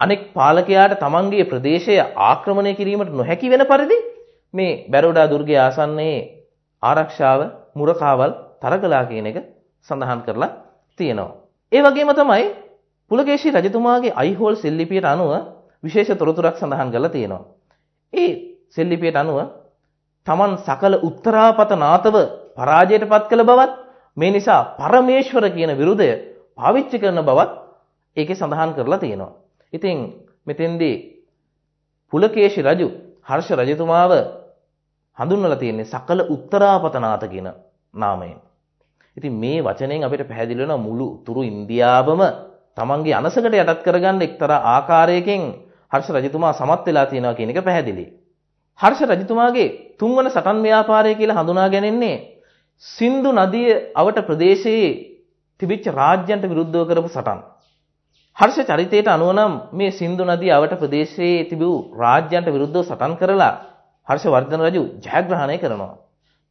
[0.00, 3.98] අනෙක් පාලකයාට තමන්ගේ ප්‍රදේශය ආක්‍රමණය කිරීමට නොහැකි වෙන පරිදි
[4.54, 6.20] මේ බැරෝඩා දුර්ගයේ ආසන්නයේ
[6.82, 7.40] ආරක්ෂාව
[7.74, 9.38] මුරකාවල් තර කළා කියන එක
[9.88, 10.50] සඳහන් කරලා
[11.00, 11.36] තියෙනවා.
[11.72, 12.44] ඒ වගේම තමයි
[13.10, 15.32] පුලකේශී රජතුමාගේ අයිහෝල් සෙල්ලිපියට අනුව
[15.84, 17.44] විශේෂ තොරතුරක් සඳහන් කරලා තියෙනවා.
[18.12, 18.30] ඒ
[18.70, 19.38] සෙල්ලිපියට අනුව
[20.26, 22.16] තමන් සකල උත්තරාපත නාතව
[22.56, 23.72] පරාජයට පත් කළ බවත්
[24.16, 26.08] මේ නිසා පරමේශ්වර කියන විරුදය
[26.58, 27.52] පාවිච්චි කරන බවත්
[28.16, 29.32] ඒකේ සඳහන් කරලා තියෙනවා.
[29.72, 29.96] ඉතින්
[30.46, 30.96] මෙතෙන්දී
[32.12, 32.88] පුලකේශි රජු
[33.22, 34.12] හර්ෂ රජතුමාව
[35.18, 37.48] හඳුන්වලා තියෙන්නේ සකල උත්තරාපතනාත කියන
[37.94, 38.38] නාමයෙන්.
[39.16, 42.22] ඉතින් මේ වචනයෙන් අපිට පැහැදිලි වෙනවා මුළු උතුරු ඉන්දියාවම
[42.76, 45.42] තමන්ගේ අනසකට යටත් කරගන්න එක්තරා ආකාරයකින්
[45.92, 48.06] හර්ෂ රජතුමා සමත් වෙලා තියෙනවා කියන එක පැහැදිලි.
[48.80, 52.16] හර්ෂ රජතුමාගේ තුන්වන සටන් ව්‍යාපාරය කියලා හඳුනා ගැනෙන්නේ
[52.84, 55.15] සින්දු නදිය අවට ප්‍රදේශයේ
[55.60, 57.38] තිබිච්ච රාජ්‍යන්ට විරුද්ධව කරපු සටන්.
[58.36, 63.54] හර්ෂ චරිතයට අනුව නම් මේ සින්දු නදිය අවට ප්‍රදේශයේ තිබූ රාජ්‍යන්ට විරුද්ධව සටන් කරලා
[64.08, 65.94] හර්ෂවර්ධන රජු ජයග්‍රහණය කරනවා.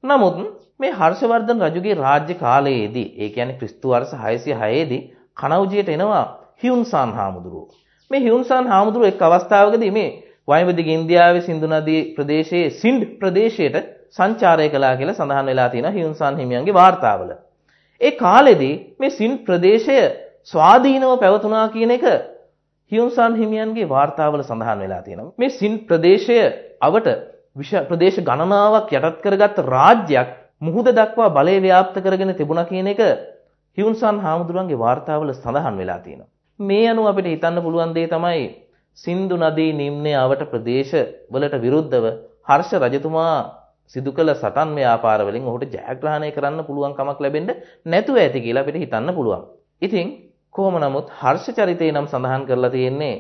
[0.03, 0.35] නමුත්
[0.79, 5.01] මේ හර්ෂවර්ධන රජුගේ රාජ්‍ය කාලයේදී ඒ කියන්නේ ක්‍රිස්තු වර්ෂ 606 දී
[5.37, 6.25] කනවුජියට එනවා
[6.61, 7.67] හියුන්සාන් හාමුදුරුවෝ.
[8.11, 10.09] මේ හියුන්සාන් හාමුදුරුවෝ එක් අවස්ථාවකදී මේ
[10.47, 13.75] වයිමදිග ඉන්දියාවේ සින්දු නදී ප්‍රදේශයේ සින්ඩ් ප්‍රදේශයට
[14.11, 17.31] සංචාරය කළා කියලා සඳහන් වෙලා තියෙනවා හියුන්සාන් හිමියන්ගේ වාර්තාවල.
[18.01, 19.97] ඒ කාලෙදී මේ සින්ඩ් ප්‍රදේශය
[20.45, 22.05] ස්වාධීනව පැවතුනා කියන එක
[22.91, 25.35] හියුන්සාන් හිමියන්ගේ වාර්තාවල සඳහන් වෙලා තියෙනවා.
[25.35, 26.37] මේ සින්ඩ් ප්‍රදේශය
[26.81, 27.07] අවට
[27.87, 30.29] ප්‍රදේශ ගණනාවක් යටත් කරගත් රාජ්‍යයක්
[30.61, 33.01] මුහුද දක්වා බලය ව්‍යාප්ත කරගෙන තිබුණා කියන එක
[33.77, 36.31] හියුන්සන් හාමුදුරුවන්ගේ වාර්තාවල සඳහන් වෙලා තියෙනවා.
[36.59, 38.45] මේ අනුව අපිට හිතන්න පුළුවන් දේ තමයි
[38.97, 40.95] සින්දු නදී නිම්නයේ අවට ප්‍රදේශ
[41.29, 42.05] වලට විරුද්ධව
[42.47, 47.51] හර්ෂ රජතුමා සිදු කළ සටන් ව්‍යාපාර වලින් ඔහුට ජයග්‍රහණය කරන්න පුළුවන් කමක් ලැබෙන්න
[47.85, 49.43] නැතුව ඇති කියලා අපිට හිතන්න පුළුවන්.
[49.81, 50.07] ඉතින්
[50.55, 53.15] කොහොම නමුත් හර්ෂ චරිතේ නම් සඳහන් කරලා තියෙන්නේ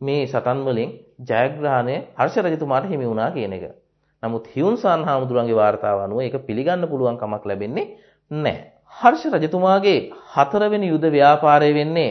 [0.00, 0.90] මේ සටන් වලින්
[1.28, 3.64] ජයග්‍රහණය හර්ෂ රජතුමාට හිමි වුණා කියන එක.
[4.22, 7.86] නමුත් හියුන්සන් හාමුදුරුවන්ගේ වාර්තාව අනුව ඒක පිළිගන්න පුළුවන් කමක් ලැබෙන්නේ
[8.30, 8.58] නැහැ.
[8.92, 9.98] හර්ෂ රජතුමාගේ
[10.32, 12.10] හතරවෙනි යුද ව්‍යාපාරය වෙන්නේ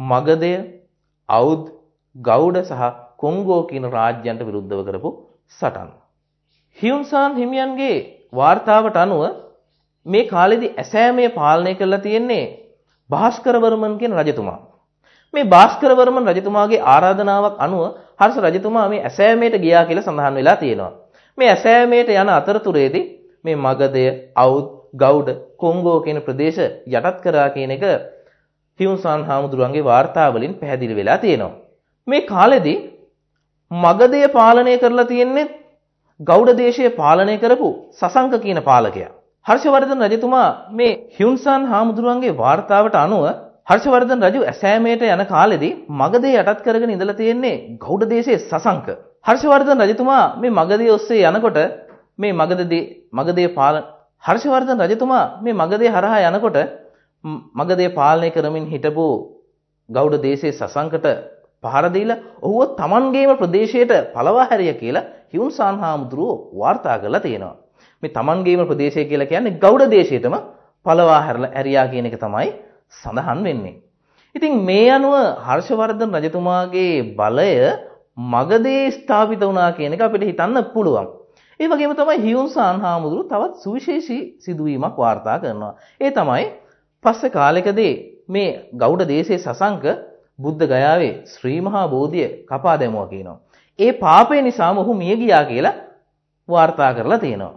[0.00, 0.54] මගධය,
[1.28, 1.64] අවුද්,
[2.16, 2.82] ගෞඩ සහ
[3.16, 5.10] කොංගෝ කියන රාජ්‍යයන්ට විරුද්ධව කරපු
[5.52, 5.90] සටන්.
[6.78, 7.96] හියුන්සාන් හිමියන්ගේ
[8.32, 9.22] වාර්තාවට අනුව
[10.06, 12.44] මේ කාලෙදි ඇසෑමේ පාලනය කරලා තියෙන්නේ
[13.10, 14.58] භාස්කරවර්මන් කියන රජතුමා.
[15.34, 17.82] මේ භාස්කරවර්මන් රජතුමාගේ ආරාධනාවක් අනුව
[18.20, 20.92] හර්ෂ රජතුමා මේ ඇසෑමේට ගියා කියලා සඳහන් වෙලා තියෙනවා.
[21.38, 23.04] මේ ඇසෑමේට යන අතරතුරේදී
[23.44, 24.06] මේ මගධය,
[24.36, 27.84] අවුත්, ගෞඩ, කොංගෝ කියන ප්‍රදේශ යටත් කරා කියන එක
[28.80, 31.58] හියුන්සාන් හාමුදුරුවන්ගේ වාර්තාවලින් පැහැදිලි වෙලා තියෙනවා.
[32.08, 32.78] මේ කාලෙදී
[33.70, 35.52] මගධය පාලනය කරලා තියෙන්නේ
[36.20, 39.10] ගෞඩ දේශය පාලනය කරපු සසංක කියන පාලකයා.
[39.46, 43.24] හර්ෂවර්ධන රජතුමා මේ හියුන්සාන් හාමුදුරුවන්ගේ වාර්තාවට අනුව
[43.68, 48.88] හර්ෂවර්ධන රජු ඇසෑමේට යන කාලෙදී මගධය යටත් කරගෙන ඉඳලා තියෙන්නේ ගෞඩ දේශයේ සසංක.
[49.26, 51.58] හර්ෂවර්ධන රජතුමා මේ මගධය ඔස්සේ යනකොට
[52.18, 53.82] මේ මගධදී මගධය පාලන
[54.24, 56.58] හර්ෂවර්ධන රජතුමා මේ මගධය හරහා යනකොට
[57.54, 59.06] මගධය පාලනය කරමින් හිටපු
[59.88, 61.06] ගෞඩ දේශයේ සසංකට
[61.64, 67.56] පහර දීලා ඔහුව තමන්ගේම ප්‍රදේශයට පළවා හැරිය කියලා හියුන්සාන් හාමුදුරුවෝ වාර්තා කරලා තියෙනවා.
[68.02, 70.36] මේ තමන්ගේම ප්‍රදේශය කියලා කියන්නේ ගෞඩ දේශයටම
[70.86, 72.48] පළවා හැරියා කියන එක තමයි
[72.92, 73.74] සඳහන් වෙන්නේ.
[74.34, 77.50] ඉතින් මේ අනුව හර්ෂවර්ධන රජතුමාගේ බලය
[78.26, 81.06] මගධේ ස්ථාපිත වුණා කියන එක අපිට හිතන්න පුළුවන්.
[81.60, 85.74] ඒ වගේම තමයි හියුන්සාන් හාමුදුරුවෝ තවත් සුවිශේෂී සිදුවීමක් වාර්තා කරනවා.
[86.00, 86.44] ඒ තමයි
[87.04, 87.92] පස්සේ කාලෙකදී
[88.28, 89.84] මේ ගෞඩ දේශයේ සසංක
[90.38, 93.38] බුද්ධ ගයාවේ ශ්‍රී මහා බෝධිය කපා දැමුවා කියනවා.
[93.78, 95.74] ඒ පාපය නිසාම ඔහු මිය ගියා කියලා
[96.48, 97.54] වාර්තා කරලා තියෙනවා.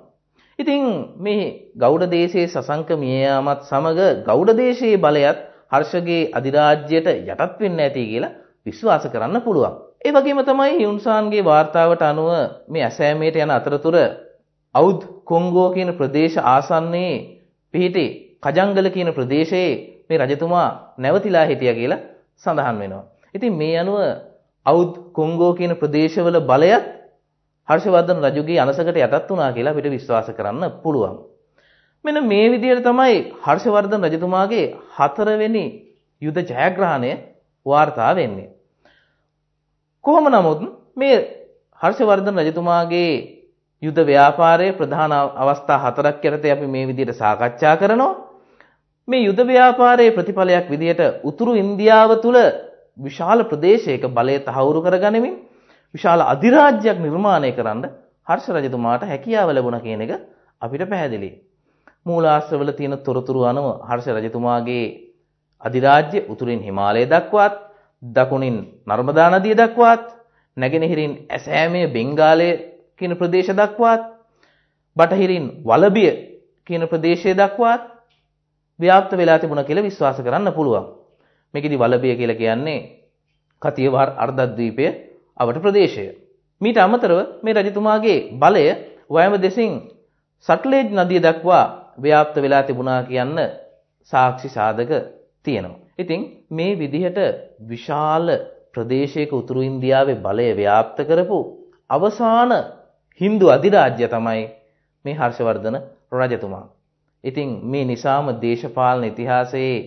[0.60, 0.84] ඉතින්
[1.18, 1.44] මේ
[1.76, 5.40] ගෞඩ දේශයේ සසංක මිය යාමත් සමග ගෞඩ දේශයේ බලයත්
[5.72, 8.36] හර්ෂගේ අධිරාජ්‍යයට යටත් වෙන්න ඇති කියලා
[8.66, 9.76] විශ්වාස කරන්න පුළුවන්.
[10.00, 12.32] ඒ වගේම තමයි යුන්සාන්ගේ වාර්තාවට අනුව
[12.68, 13.98] මේ ඇසෑමේට යන අතරතුර
[14.76, 17.16] අවුද් කොංගෝ කියන ප්‍රදේශ ආසන්නයේ
[17.74, 18.06] පිහිටි
[18.44, 19.72] කජංගල කියන ප්‍රදේශයේ
[20.10, 22.02] මේ රජතුමා නැවතිලා හිටියා කියලා
[22.44, 23.06] සඳහන් වෙනවා.
[23.34, 24.00] ඉතින් මේ අනුව
[24.66, 26.86] අවුද් කොංගෝ කියන ප්‍රදේශවල බලයත්
[27.68, 31.18] හර්ෂවර්ධන රජුගේ අනසකට යටත් වුණා කියලා අපිට විශ්වාස කරන්න පුළුවන්.
[32.06, 35.66] මෙන්න මේ විදිහට තමයි හර්ෂවර්ධන රජතුමාගේ හතරවෙනි
[36.22, 37.12] යුද ජයග්‍රහණය
[37.66, 38.50] වාර්තා වෙන්නේ.
[40.06, 40.62] කොහොම නමුත්
[40.96, 41.18] මේ
[41.82, 43.12] හර්ෂවර්ධන රජතුමාගේ
[43.82, 48.27] යුද ව්‍යාපාරයේ ප්‍රධාන අවස්ථා හතරක් යටතේ අපි මේ විදිහට සාකච්ඡා කරනවා.
[49.08, 52.38] මේ යුද ව්‍යාපාරයේ ප්‍රතිඵලයක් විදිහට උතුරු ඉන්දියාව තුල
[53.00, 55.36] විශාල ප්‍රදේශයක බලය තහවුරු කරගනිමින්
[55.96, 57.86] විශාල අධිරාජ්‍යයක් නිර්මාණය කරන්න
[58.28, 60.12] හර්ෂ රජතුමාට හැකියාව ලැබුණා කියන එක
[60.62, 61.36] අපිට පැහැදිලියි.
[62.06, 64.86] මූලාශ්‍රවල තියෙන තොරතුරු අනුව හර්ෂ රජතුමාගේ
[65.62, 67.56] අධිරාජ්‍ය උතුරින් හිමාලය දක්වාත්
[68.04, 70.04] දකුණින් නර්මදා නදිය දක්වාත්
[70.58, 72.50] නැගෙනහිරින් ඇසෑමේ බෙන්ගාලය
[72.98, 74.02] කියන ප්‍රදේශ දක්වාත්
[74.98, 76.12] බටහිරින් වලබිය
[76.68, 77.97] කියන ප්‍රදේශය දක්වාත්
[78.80, 80.86] ව්‍යාප්ත වෙලා තිබුණා කියලා විශ්වාස කරන්න පුළුවන්.
[81.54, 82.80] මේකෙදි වලබිය කියලා කියන්නේ
[83.62, 84.86] කතියවහර් අර්ධද්වීපය
[85.38, 86.06] අවට ප්‍රදේශය.
[86.62, 88.66] මීට අමතරව මේ රජතුමාගේ බලය
[89.10, 89.74] වයම දෙසින්
[90.46, 91.66] සට්ලේජ් නදිය දක්වා
[91.98, 93.38] ව්‍යාප්ත වෙලා තිබුණා කියන්න
[94.12, 94.92] සාක්ෂි සාධක
[95.46, 95.84] තියෙනවා.
[96.00, 97.20] ඉතින් මේ විදිහට
[97.62, 98.28] විශාල
[98.74, 101.40] ප්‍රදේශයක උතුරු ඉන්දියාවේ බලය ව්‍යාප්ත කරපු
[101.90, 102.52] අවසාන
[103.22, 104.44] Hindu අධිරාජ්‍ය තමයි
[105.06, 105.78] මේ හර්ෂවර්ධන
[106.14, 106.66] රජතුමා.
[107.24, 109.78] ඉතින් මේ නිසාම දේශපාලන ඉතිහාසයේ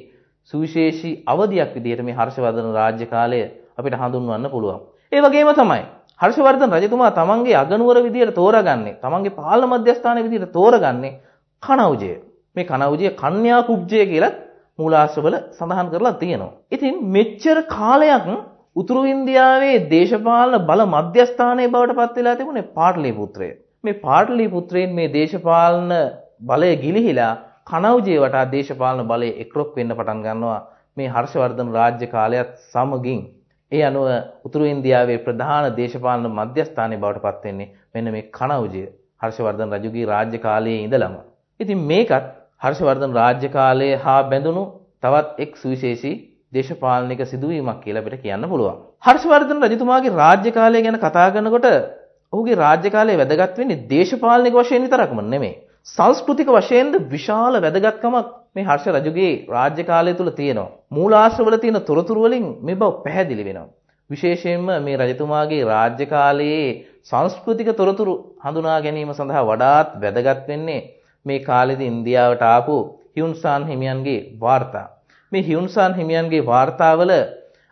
[0.52, 3.40] සුවිශේෂී අවධියක් විදිහට මේ හර්ෂවර්ධන රාජ්‍ය කාලය
[3.78, 4.80] අපිට හඳුන්වන්න පුළුවන්.
[5.12, 5.82] ඒ වගේම තමයි
[6.20, 11.18] හර්ෂවර්ධන රජතුමා තමන්ගේ අගනුවර විදියට තෝරගන්නේ තමන්ගේ පාලන මධ්‍යස්ථානයේ විදියට තෝරගන්නේ
[11.62, 12.12] කනෞජය.
[12.56, 14.36] මේ කනෞජය කන්‍යා කුබ්ජය කියලා
[14.78, 16.56] මූලාශ්‍රවල සඳහන් කරලා තියෙනවා.
[16.70, 18.26] ඉතින් මෙච්චර කාලයක්
[18.76, 23.48] උතුරු ඉන්දියාවේ දේශපාලන බල මධ්‍යස්ථානයේ බවට පත් වෙලා තිබුණේ පාටලිපුත්‍රය.
[23.84, 25.92] මේ පාටලිපුත්‍රයන් මේ දේශපාලන
[26.40, 27.33] බලය ගිලිහිලා
[27.66, 30.61] කනෞජය වටා දේශපාලන බලය එක්රොක් වෙන්න පටන් ගන්නවා
[30.96, 33.20] මේ හර්ෂවර්ධන රාජ්‍ය කාලයත් සමගින්.
[33.72, 34.09] ඒ අනුව
[34.44, 38.85] උතුරු ඉන්දියාවේ ප්‍රධාන දේශපාලන මධ්‍යස්ථානයේ බවට පත් වෙන්නේ මෙන්න මේ කනෞජය
[39.20, 41.14] හර්ෂවර්ධන රජුගේ රාජ්‍ය කාලයේ ඉඳලම.
[41.61, 42.26] ඉතින් මේකත්
[42.62, 44.64] හර්ෂවර්ධන රාජ්‍ය කාලයේ හා බැඳුණු
[45.03, 46.16] තවත් එක් සුවිශේෂී
[46.53, 48.76] දේශපාලනික සිදුවීමක් කියලා අපිට කියන්න පුළුවන්.
[49.03, 51.66] හර්ෂවර්ධන රජතුමාගේ රාජ්‍ය කාලය ගැන කතා කරනකොට
[52.33, 55.55] ඔහුගේ රාජ්‍ය කාලය වැදගත් වෙන්නේ දේශපාලනික වශයෙන් විතරක්ම නෙමෙයි.
[55.86, 60.70] සංස්කෘතික වශයෙන්ද විශාල වැදගත්කමක් මේ හර්ෂ රජුගේ රාජ්‍ය කාලය තුල තියෙනවා.
[60.90, 63.72] මූලාශ්‍රවල තියෙන තොරතුරු වලින් මේ බව පැහැදිලි වෙනවා.
[64.10, 66.68] විශේෂයෙන්ම මේ රජතුමාගේ රාජ්‍ය කාලයේ
[67.02, 70.80] සංස්කෘතික තොරතුරු හඳුනා ගැනීම සඳහා වඩාත් වැදගත් වෙන්නේ
[71.26, 72.76] මේ කාලෙදී ඉන්දියාවට ආපු
[73.16, 74.86] හියුන්සාන් හිමියන්ගේ වාර්තා.
[75.32, 77.12] මේ හියුන්සාන් හිමියන්ගේ වාර්තාවල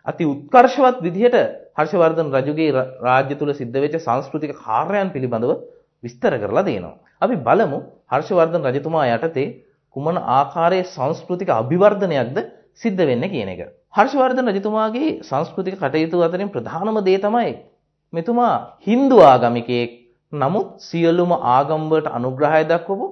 [0.07, 1.37] අති උත්කර්ෂවත් විදිහට
[1.77, 5.51] හර්ෂවර්ධන රජුගේ රාජ්‍ය තුල සිද්ධ වෙච්ච සංස්කෘතික කාර්යයන් පිළිබඳව
[6.03, 6.97] විස්තර කරලා තියෙනවා.
[7.19, 7.79] අපි බලමු
[8.11, 9.47] හර්ෂවර්ධන රජතුමා යටතේ
[9.95, 12.37] කුමන ආකාරයේ සංස්කෘතික අභිවර්ධනයක්ද
[12.75, 13.61] සිද්ධ වෙන්නේ කියන එක.
[13.91, 17.51] හර්ෂවර්ධන රජතුමාගේ සංස්කෘතික කටයුතු අතරින් ප්‍රධානම දේ තමයි
[18.13, 19.91] මෙතුමා Hindu ආගමිකයෙක්
[20.33, 23.05] නමුත් සියලුම ආගම් වලට අනුග්‍රහය දක්වපු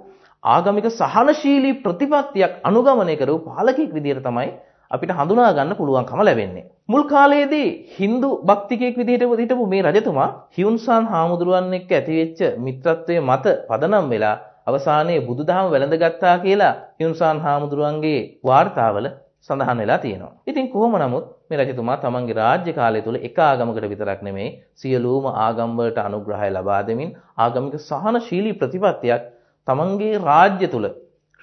[0.43, 4.49] ආගමික සහනශීලී ප්‍රතිපත්තියක් අනුගමනය කරපු පාලකෙක් විදිහට තමයි
[4.91, 6.65] අපිට හඳුනා ගන්න පුළුවන්කම ලැබෙන්නේ.
[6.88, 14.05] මුල් කාලයේදී Hindu භක්තිකයෙක් විදිහට හිටපු මේ රජතුමා හියුන්සාන් හාමුදුරුවන් එක්ක ඇතිවෙච්ච මිත්‍රත්වයේ මත පදනම්
[14.10, 14.36] වෙලා
[14.67, 19.08] අවසානයේ බුදුදහම වැළඳගත්තා කියලා හියුන්සාන් හාමුදුරුවන්ගේ වාර්තාවල
[19.41, 20.34] සඳහන් වෙලා තියෙනවා.
[20.47, 25.71] ඉතින් කොහොම නමුත් මේ රජතුමා තමන්ගේ රාජ්‍ය කාලය තුල එක ආගමකට විතරක් නෙමෙයි සියලුම ආගම්
[25.77, 29.27] වලට අනුග්‍රහය ලබා දෙමින් ආගමික සහනශීලී ප්‍රතිපත්තියක්
[29.67, 30.88] තමන්ගේ රාජ්‍ය තුල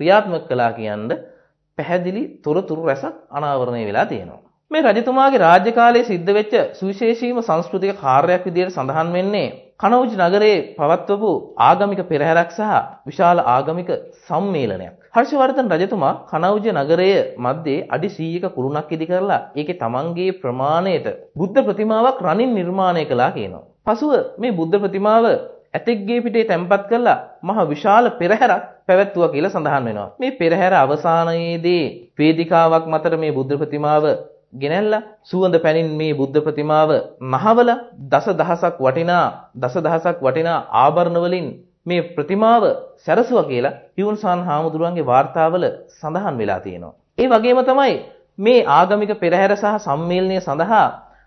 [0.01, 1.23] ක්‍රියාත්මක කළා කියන්නේ
[1.79, 4.43] පැහැදිලි තොරතුරු රැසක් අනාවරණය වෙලා තියෙනවා.
[4.71, 9.49] මේ රජතුමාගේ රාජ්‍ය කාලයේ සිද්ධ වෙච්ච සුවිශේෂීම සංස්කෘතික කාර්යයක් විදිහට සඳහන් වෙන්නේ
[9.81, 12.63] කනෞජ් නගරයේ පවත්වපු ආගමික පෙරහැරක් සහ
[13.05, 13.89] විශාල ආගමික
[14.21, 14.93] සම්මේලනයක්.
[15.15, 22.23] හර්ෂවර්ධන රජතුමා කනෞජ නගරයේ මැද්දේ අඩි 100ක කුරුණක් ඉදි කරලා ඒකේ තමන්ගේ ප්‍රමාණයට බුද්ධ ප්‍රතිමාවක්
[22.23, 23.65] රනින් නිර්මාණය කළා කියනවා.
[23.87, 25.25] පසුව මේ බුද්ධ ප්‍රතිමාව
[25.75, 30.09] ඇතෙක්ගේ පිටේ තැන්පත් කරලා මහ විශාල පෙරහැරක් පැවැත්වුවා කියලා සඳහන් වෙනවා.
[30.21, 31.85] මේ පෙරහැර අවසානයේදී
[32.19, 34.05] වේදිකාවක් මතට මේ බුද්ධ ප්‍රතිමාව
[34.55, 36.91] ගෙනැල්ලා සුවඳ පැනින් මේ බුද්ධ ප්‍රතිමාව
[37.33, 37.71] මහවල
[38.11, 41.47] දස දහසක් වටිනා දස දහසක් වටිනා ආභරණ වලින්
[41.87, 42.65] මේ ප්‍රතිමාව
[42.99, 46.95] සැරසුවා කියලා හියුන්සාන් හාමුදුරුවන්ගේ වාර්තාවල සඳහන් වෙලා තියෙනවා.
[47.19, 47.95] ඒ වගේම තමයි
[48.39, 50.87] මේ ආගමික පෙරහැර සහ සම්මේලනය සඳහා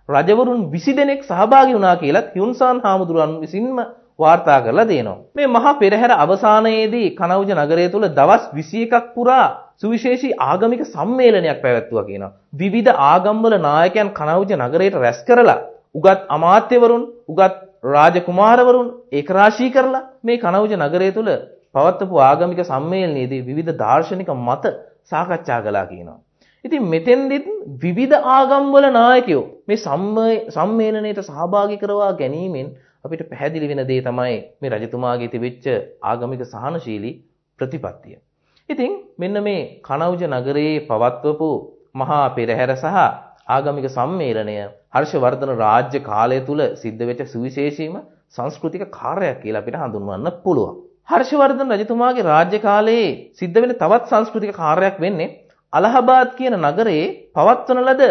[0.09, 3.77] රජවරුන් 20 දෙනෙක් සහභාගී වුණා කියලා හියුන්සාන් හාමුදුරුවන් විසින්ම
[4.19, 5.17] වාර්තා කරලා දෙනවා.
[5.35, 9.47] මේ මහා පෙරහැර අවසානයේදී කනවුජ නගරය තුල දවස් 21ක් පුරා
[9.81, 12.35] සුවිශේෂී ආගමික සම්මේලනයක් පැවැත්වුවා කියනවා.
[12.53, 15.59] විවිධ ආගම්වල නායකයන් කනවුජ නගරයට රැස් කරලා
[15.95, 21.29] උගත් අමාත්‍යවරුන්, උගත් රාජකුමාරවරුන් ඒකරාශී කරලා මේ කනවුජ නගරය තුල
[21.75, 26.19] පවත්වපු ආගමික සම්මේලනයේදී විවිධ දාර්ශනික මත සාකච්ඡා කළා කියනවා.
[26.65, 27.47] ඉතින් මෙතෙන්දිත්
[27.83, 29.77] විවිධ ආගම්වල නායකයෝ මේ
[30.49, 32.69] සම්මේලනයට සහභාගී කරවා ගැනීමෙන්
[33.05, 35.65] අපිට පැහැදිලි වෙන දේ තමයි මේ රජතුමාගේ තිබිච්ච
[36.03, 37.15] ආගමික සහනශීලී
[37.59, 38.17] ප්‍රතිපත්තිය.
[38.69, 41.49] ඉතින් මෙන්න මේ කනෞජ නගරයේ පවත්වපු
[41.95, 42.97] මහා පෙරහැර සහ
[43.47, 44.55] ආගමික සම්මේලනය
[44.93, 47.95] හර්ෂවර්ධන රාජ්‍ය කාලය තුල සිද්ධ වෙච්ච සුවිශේෂීම
[48.29, 50.75] සංස්කෘතික කාර්යයක් කියලා අපිට හඳුන්වන්න පුළුවන්.
[51.09, 55.33] හර්ෂවර්ධන රජතුමාගේ රාජ්‍ය කාලයේ සිද්ධ වෙන තවත් සංස්කෘතික කාර්යයක් වෙන්නේ
[55.73, 58.03] අලහබාද් කියන නගරයේ පවත්වන ලද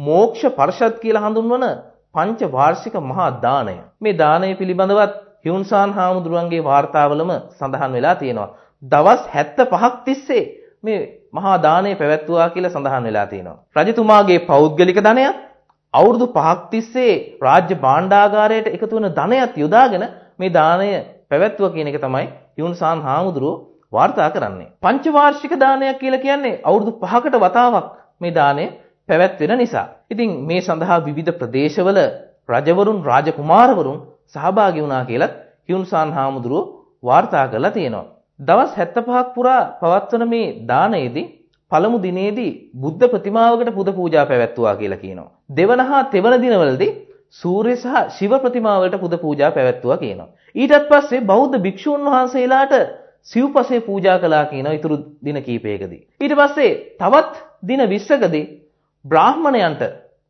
[0.00, 1.64] මෝක්ෂ පර්ෂද් කියලා හඳුන්වන
[2.14, 3.76] පංච වාර්ෂික මහා දාණය.
[4.00, 8.50] මේ දාණය පිළිබඳවත් හියුන්සාන් හාමුදුරුවන්ගේ වාර්තාවලම සඳහන් වෙලා තියෙනවා.
[8.82, 10.44] දවස් 75ක් තිස්සේ
[10.82, 11.00] මේ
[11.32, 13.58] මහා දාණය පැවැත්වුවා කියලා සඳහන් වෙලා තියෙනවා.
[13.78, 15.36] රජතුමාගේ පෞද්ගලික ධනයත්
[15.94, 20.04] අවුරුදු 5ක් තිස්සේ රාජ්‍ය භාණ්ඩාගාරයට එකතු වෙන ධනයත් යොදාගෙන
[20.38, 20.88] මේ දාණය
[21.30, 24.72] පැවැත්වුවා කියන එක තමයි හියුන්සාන් හාමුදුරුවෝ වාර්තා කරන්නේ.
[24.80, 27.86] පංචවාර්ෂික දානයක් කියලා කියන්නේ අවුරුදු 5කට වතාවක්
[28.20, 28.64] මේ දාණය
[29.08, 29.86] පැවැත්වෙන නිසා.
[30.10, 31.98] ඉතින් මේ සඳහා විවිධ ප්‍රදේශවල
[32.48, 35.32] රජවරුන් රාජකුමාරවරුන් සහභාගී වුණා කියලත්
[35.68, 36.64] හියුන්සාන් හාමුදුරුව
[37.02, 38.13] වාර්තා කරලා තියෙනවා.
[38.44, 41.26] දවස් 75ක් පුරා පවත්වන මේ දානයේදී
[41.72, 45.30] පළමු දිනේදී බුද්ධ ප්‍රතිමාවකට පුද පූජා පැවැත්වුවා කියලා කියනවා.
[45.50, 46.92] දෙවන හා තෙවන දිනවලදී
[47.32, 50.28] සූර්ය සහ ශිව ප්‍රතිමාවලට පුද පූජා පැවැත්වුවා කියනවා.
[50.54, 52.74] ඊටත් පස්සේ බෞද්ධ භික්ෂූන් වහන්සේලාට
[53.24, 56.02] සිව්පසේ පූජා කළා කියනවා ඊතුරු දින කීපයකදී.
[56.20, 58.44] ඊට පස්සේ තවත් දින 20කදී
[59.04, 59.82] බ්‍රාහ්මණයන්ට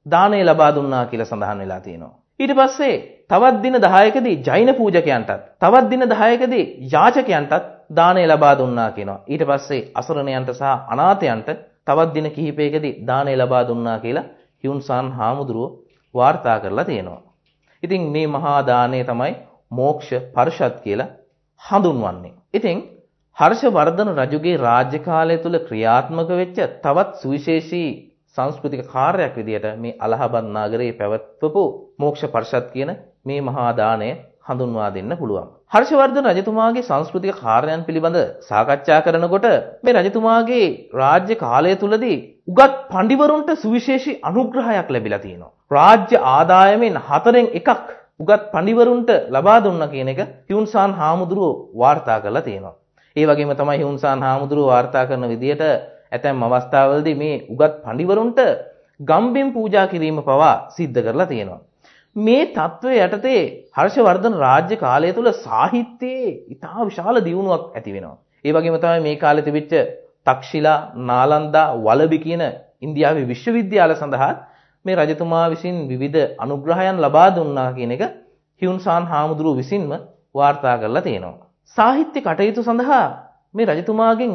[0.07, 2.15] දානය ලබා දුන්නා කියලා සඳහන් වෙලා තියෙනවා.
[2.41, 2.95] ඊට පස්සේ
[3.29, 9.25] තවත් දින 10කදී ජෛන පූජකයන්ටත් තවත් දින 10කදී යාචකයන්ටත් දානය ලබා දුන්නා කියනවා.
[9.27, 11.49] ඊට පස්සේ අසරණයන්ට සහ අනාථයන්ට
[11.87, 14.31] තවත් දින කිහිපයකදී දානය ලබා දුන්නා කියලා
[14.65, 15.71] හියුන්සාන් හාමුදුරුව
[16.15, 17.23] වාර්තා කරලා තියෙනවා.
[17.83, 19.33] ඉතින් මේ මහා දානය තමයි
[19.71, 21.13] මෝක්ෂ පරිෂත් කියලා
[21.63, 22.35] හඳුන්වන්නේ.
[22.55, 22.79] ඉතින්
[23.37, 27.89] හර්ෂවර්ධන රජුගේ රාජ්‍ය කාලය තුල ක්‍රියාත්මක වෙච්ච තවත් සුවිශේෂී
[28.37, 31.63] සංස්කෘතික කාර්යයක් විදිහට මේ අලහබත් නගරයේ පැවැත්වපු
[31.99, 32.91] මෝක්ෂ පරිෂත් කියන
[33.25, 34.11] මේ මහා දාණය
[34.47, 35.49] හඳුන්වා දෙන්න පුළුවන්.
[35.73, 39.47] හර්ෂවර්ධන රජතුමාගේ සංස්කෘතික කාර්යයන් පිළිබඳ සාකච්ඡා කරනකොට
[39.83, 45.53] මේ රජතුමාගේ රාජ්‍ය කාලය තුලදී උගත් පඬිවරුන්ට සුවිශේෂී අනුග්‍රහයක් ලැබිලා තියෙනවා.
[45.71, 47.71] රාජ්‍ය ආදායමෙන් හතරෙන් එකක්
[48.21, 52.75] උගත් පඬිවරුන්ට ලබා දුන්නා කියන එක හියුන්සාන් හාමුදුරුවෝ වාර්තා කරලා තියෙනවා.
[53.17, 55.63] ඒ වගේම තමයි හියුන්සාන් හාමුදුරුවෝ වාර්තා කරන විදිහට
[56.13, 58.41] ඇතැම් අවස්ථාවලදී මේ උගත් පඬිවරුන්ට
[59.01, 61.61] ගම්බෙන් පූජා කිරීම පවා සිද්ධ කරලා තියෙනවා.
[62.17, 68.19] මේ తත්වය යටතේ හර්ෂවර්ධන රාජ්‍ය කාලය තුල සාහිත්‍යයේ ඉතා විශාල දියුණුවක් ඇති වෙනවා.
[68.45, 69.73] ඒ වගේම තමයි මේ කාලේ තිබිච්ච
[70.27, 72.43] තක්ෂිලා, නාලන්දා, වලබි කියන
[72.81, 74.33] ඉන්දියාවේ විශ්වවිද්‍යාල සඳහා
[74.85, 78.03] මේ රජතුමා විසින් විවිධ අනුග්‍රහයන් ලබා දුන්නා කියන එක
[78.63, 79.91] හියුන්සාන් හාමුදුරුව විසින්ම
[80.35, 81.47] වාර්තා කරලා තියෙනවා.
[81.77, 83.07] සාහිත්‍ය කටයුතු සඳහා
[83.55, 84.33] මේ රජතුමාගෙන්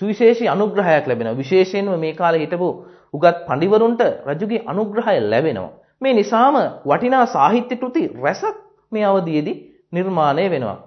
[0.00, 1.36] සුවිශේෂී අනුග්‍රහයක් ලැබෙනවා.
[1.36, 2.68] විශේෂයෙන්ම මේ කාලේ හිටපු
[3.14, 5.72] උගත් පඬිවරුන්ට රජුගේ අනුග්‍රහය ලැබෙනවා.
[6.02, 8.56] මේ නිසාම වටිනා සාහිත්‍ය කෘති රැසක්
[8.92, 9.56] මේ අවධියේදී
[9.92, 10.78] නිර්මාණය වෙනවා.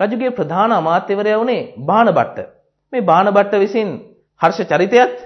[0.00, 2.48] රජුගේ ප්‍රධාන අමාත්‍යවරයා වුණේ බාණභට්ට.
[2.92, 3.88] මේ බාණභට්ට විසින්
[4.40, 5.16] හර්ෂ චරිතයත්,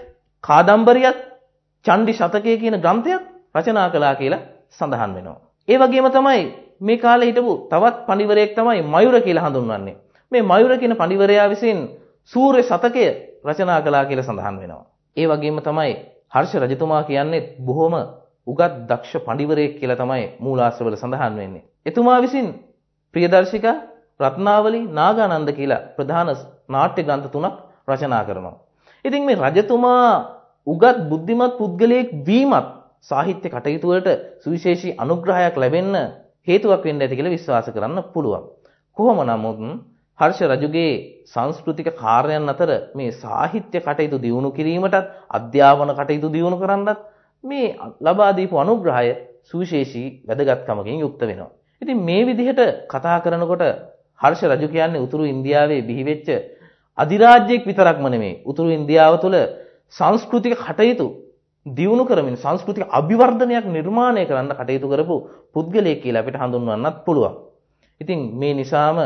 [0.45, 1.19] කාදම්බරියත්,
[1.85, 3.23] චණ්ඩි ශතකය කියන ග්‍රන්ථයක්
[3.55, 5.39] රචනා කළා කියලා සඳහන් වෙනවා.
[5.69, 6.43] ඒ වගේම තමයි
[6.81, 9.97] මේ කාලේ හිටපු තවත් පඬිවරයෙක් තමයි මයුර කියලා හඳුන්වන්නේ.
[10.33, 11.79] මේ මයුර කියන පඬිවරයා විසින්
[12.33, 13.07] සූර්ය ශතකය
[13.45, 14.85] රචනා කළා කියලා සඳහන් වෙනවා.
[15.17, 15.93] ඒ වගේම තමයි
[16.33, 17.95] හර්ෂ රජතුමා කියන්නේ බොහොම
[18.47, 21.65] උගත් දක්ෂ පඬිවරයෙක් කියලා තමයි මූලාශ්‍රවල සඳහන් වෙන්නේ.
[21.87, 22.49] එතුමා විසින්
[23.15, 23.77] ප්‍රියදර්ශිකා
[24.21, 26.31] රත්නාවලි නාගානන්ද කියලා ප්‍රධාන
[26.69, 27.57] නාට්‍ය ග්‍රන්ථ තුනක්
[27.89, 28.57] රචනා කරනවා.
[29.05, 30.09] ඉතින් මේ රජතුමා
[30.67, 32.69] උගත් බුද්ධිමත් පුද්ගලයෙක් වීමත්
[33.03, 34.11] සාහිත්‍ය කටයුතු වලට
[34.43, 35.97] සුවිශේෂී අනුග්‍රහයක් ලැබෙන්න
[36.49, 38.45] හේතුවක් වෙන්න ඇති කියලා විශ්වාස කරන්න පුළුවන්.
[38.97, 39.59] කොහොම නමුත්
[40.19, 40.93] හර්ෂ රජුගේ
[41.27, 44.97] සංස්කෘතික කාර්යයන් අතර මේ සාහිත්‍ය කටයුතු දියුණු කිරීමටත්
[45.31, 46.99] අධ්‍යාපන කටයුතු දියුණු කරන්නත්
[47.45, 47.67] මේ
[48.01, 49.09] ලබා දීපු අනුග්‍රහය
[49.45, 51.51] සුවිශේෂී වැදගත්කමකින් යුක්ත වෙනවා.
[51.83, 53.65] ඉතින් මේ විදිහට කතා කරනකොට
[54.21, 56.29] හර්ෂ රජු කියන්නේ උතුරු ඉන්දියාවේ බිහිවෙච්ච
[56.99, 58.41] අධිරාජ්‍යයක් විතරක්ම නෙමෙයි.
[58.45, 59.37] උතුරු ඉන්දියාව තුළ
[59.95, 61.07] සංස්කෘතික කටයුතු
[61.67, 65.17] දියුණු කරමින් සංස්කෘතික අභිවර්ධනයක් නිර්මාණය කරන්න කටයුතු කරපු
[65.55, 67.35] පුද්ගලයෙක් කියලා අපිට හඳුන්වන්නත් පුළුවන්.
[68.01, 68.99] ඉතින් මේ නිසාම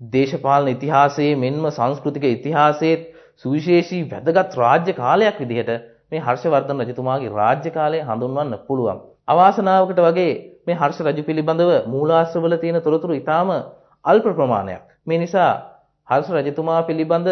[0.00, 2.96] දේශපාලන ඉතිහාසයේ මෙන්ම සංස්කෘතික ඉතිහාසයේ
[3.44, 8.98] සුවිශේෂී වැදගත් රාජ්‍ය කාලයක් විදිහට මේ හර්ෂවර්ධන රජතුමාගේ රාජ්‍ය කාලය හඳුන්වන්න පුළුවන්.
[9.28, 10.32] අවාසනාවකට වගේ
[10.66, 13.50] මේ හර්ෂ රජු පිළිබඳව මූලාශ්‍රවල තියෙන තොරතුරු ඊටාම
[14.04, 14.82] අල්ප ප්‍රමාණයක්.
[15.06, 15.52] මේ නිසා
[16.08, 17.28] හර්ෂ රජතුමා පිළිබඳ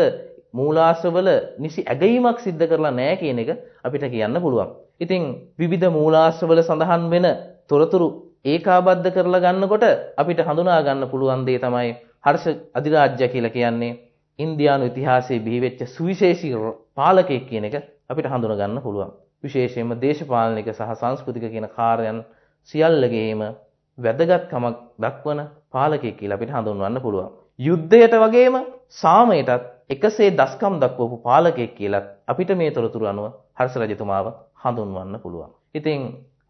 [0.53, 3.51] මූලාශ්‍රවල නිසි ඇගීමක් සිද්ධ කරලා නැහැ කියන එක
[3.83, 4.69] අපිට කියන්න පුළුවන්.
[5.01, 5.23] ඉතින්
[5.57, 7.27] විවිධ මූලාශ්‍රවල සඳහන් වෙන
[7.69, 8.09] තොරතුරු
[8.47, 9.85] ඒකාබද්ධ කරලා ගන්නකොට
[10.17, 11.91] අපිට හඳුනා ගන්න පුළුවන් දේ තමයි
[12.25, 13.93] හර්ෂ අධිරාජ්‍ය කියලා කියන්නේ
[14.39, 16.57] ඉන්දියානු ඉතිහාසයේ බිහිවෙච්ච සුවිශේෂී
[16.97, 17.77] පාලකයෙක් කියන එක
[18.11, 19.11] අපිට හඳුනා ගන්න පුළුවන්.
[19.45, 22.19] විශේෂයෙන්ම දේශපාලනික සහ සංස්කෘතික කියන කාර්යයන්
[22.69, 23.43] සියල්ලගේම
[23.99, 25.41] වැදගත්කමක් දක්වන
[25.71, 27.29] පාලකයෙක් කියලා අපිට හඳුන්වන්න පුළුවන්.
[27.59, 28.57] යුද්ධයට වගේම
[28.91, 35.51] සාමයටත් එකසේ දස්කම් දක්වපු පාලකයෙක් කියලා අපිට මේ තොරතුරු අනුව හර්ෂ රජතුමාව හඳුන්වන්න පුළුවන්.
[35.75, 36.01] ඉතින්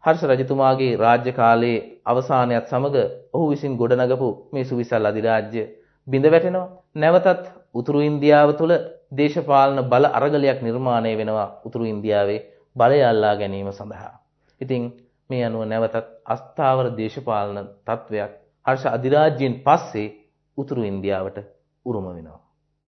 [0.03, 2.95] හර්ෂ රජතුමාගේ රාජ්‍ය කාලයේ අවසානයත් සමග
[3.33, 5.63] ඔහු විසින් ගොඩනගපු මේ සුවිසල් අධිරාජ්‍ය
[6.07, 6.67] බිඳ වැටෙනවා.
[6.95, 7.43] නැවතත්
[7.73, 8.73] උතුරු ඉන්දියාව තුළ
[9.11, 12.39] දේශපාලන බල අරගලයක් නිර්මාණය වෙනවා උතුරු ඉන්දියාවේ
[12.75, 14.13] බලය අල්ලා ගැනීම සඳහා.
[14.61, 14.83] ඉතින්
[15.29, 18.31] මේ අනුව නැවතත් අස්ථාවර දේශපාලන තත්වයක්
[18.65, 20.07] හර්ෂ අධිරාජ්‍යයෙන් පස්සේ
[20.57, 21.37] උතුරු ඉන්දියාවට
[21.85, 22.48] උරුම වෙනවා.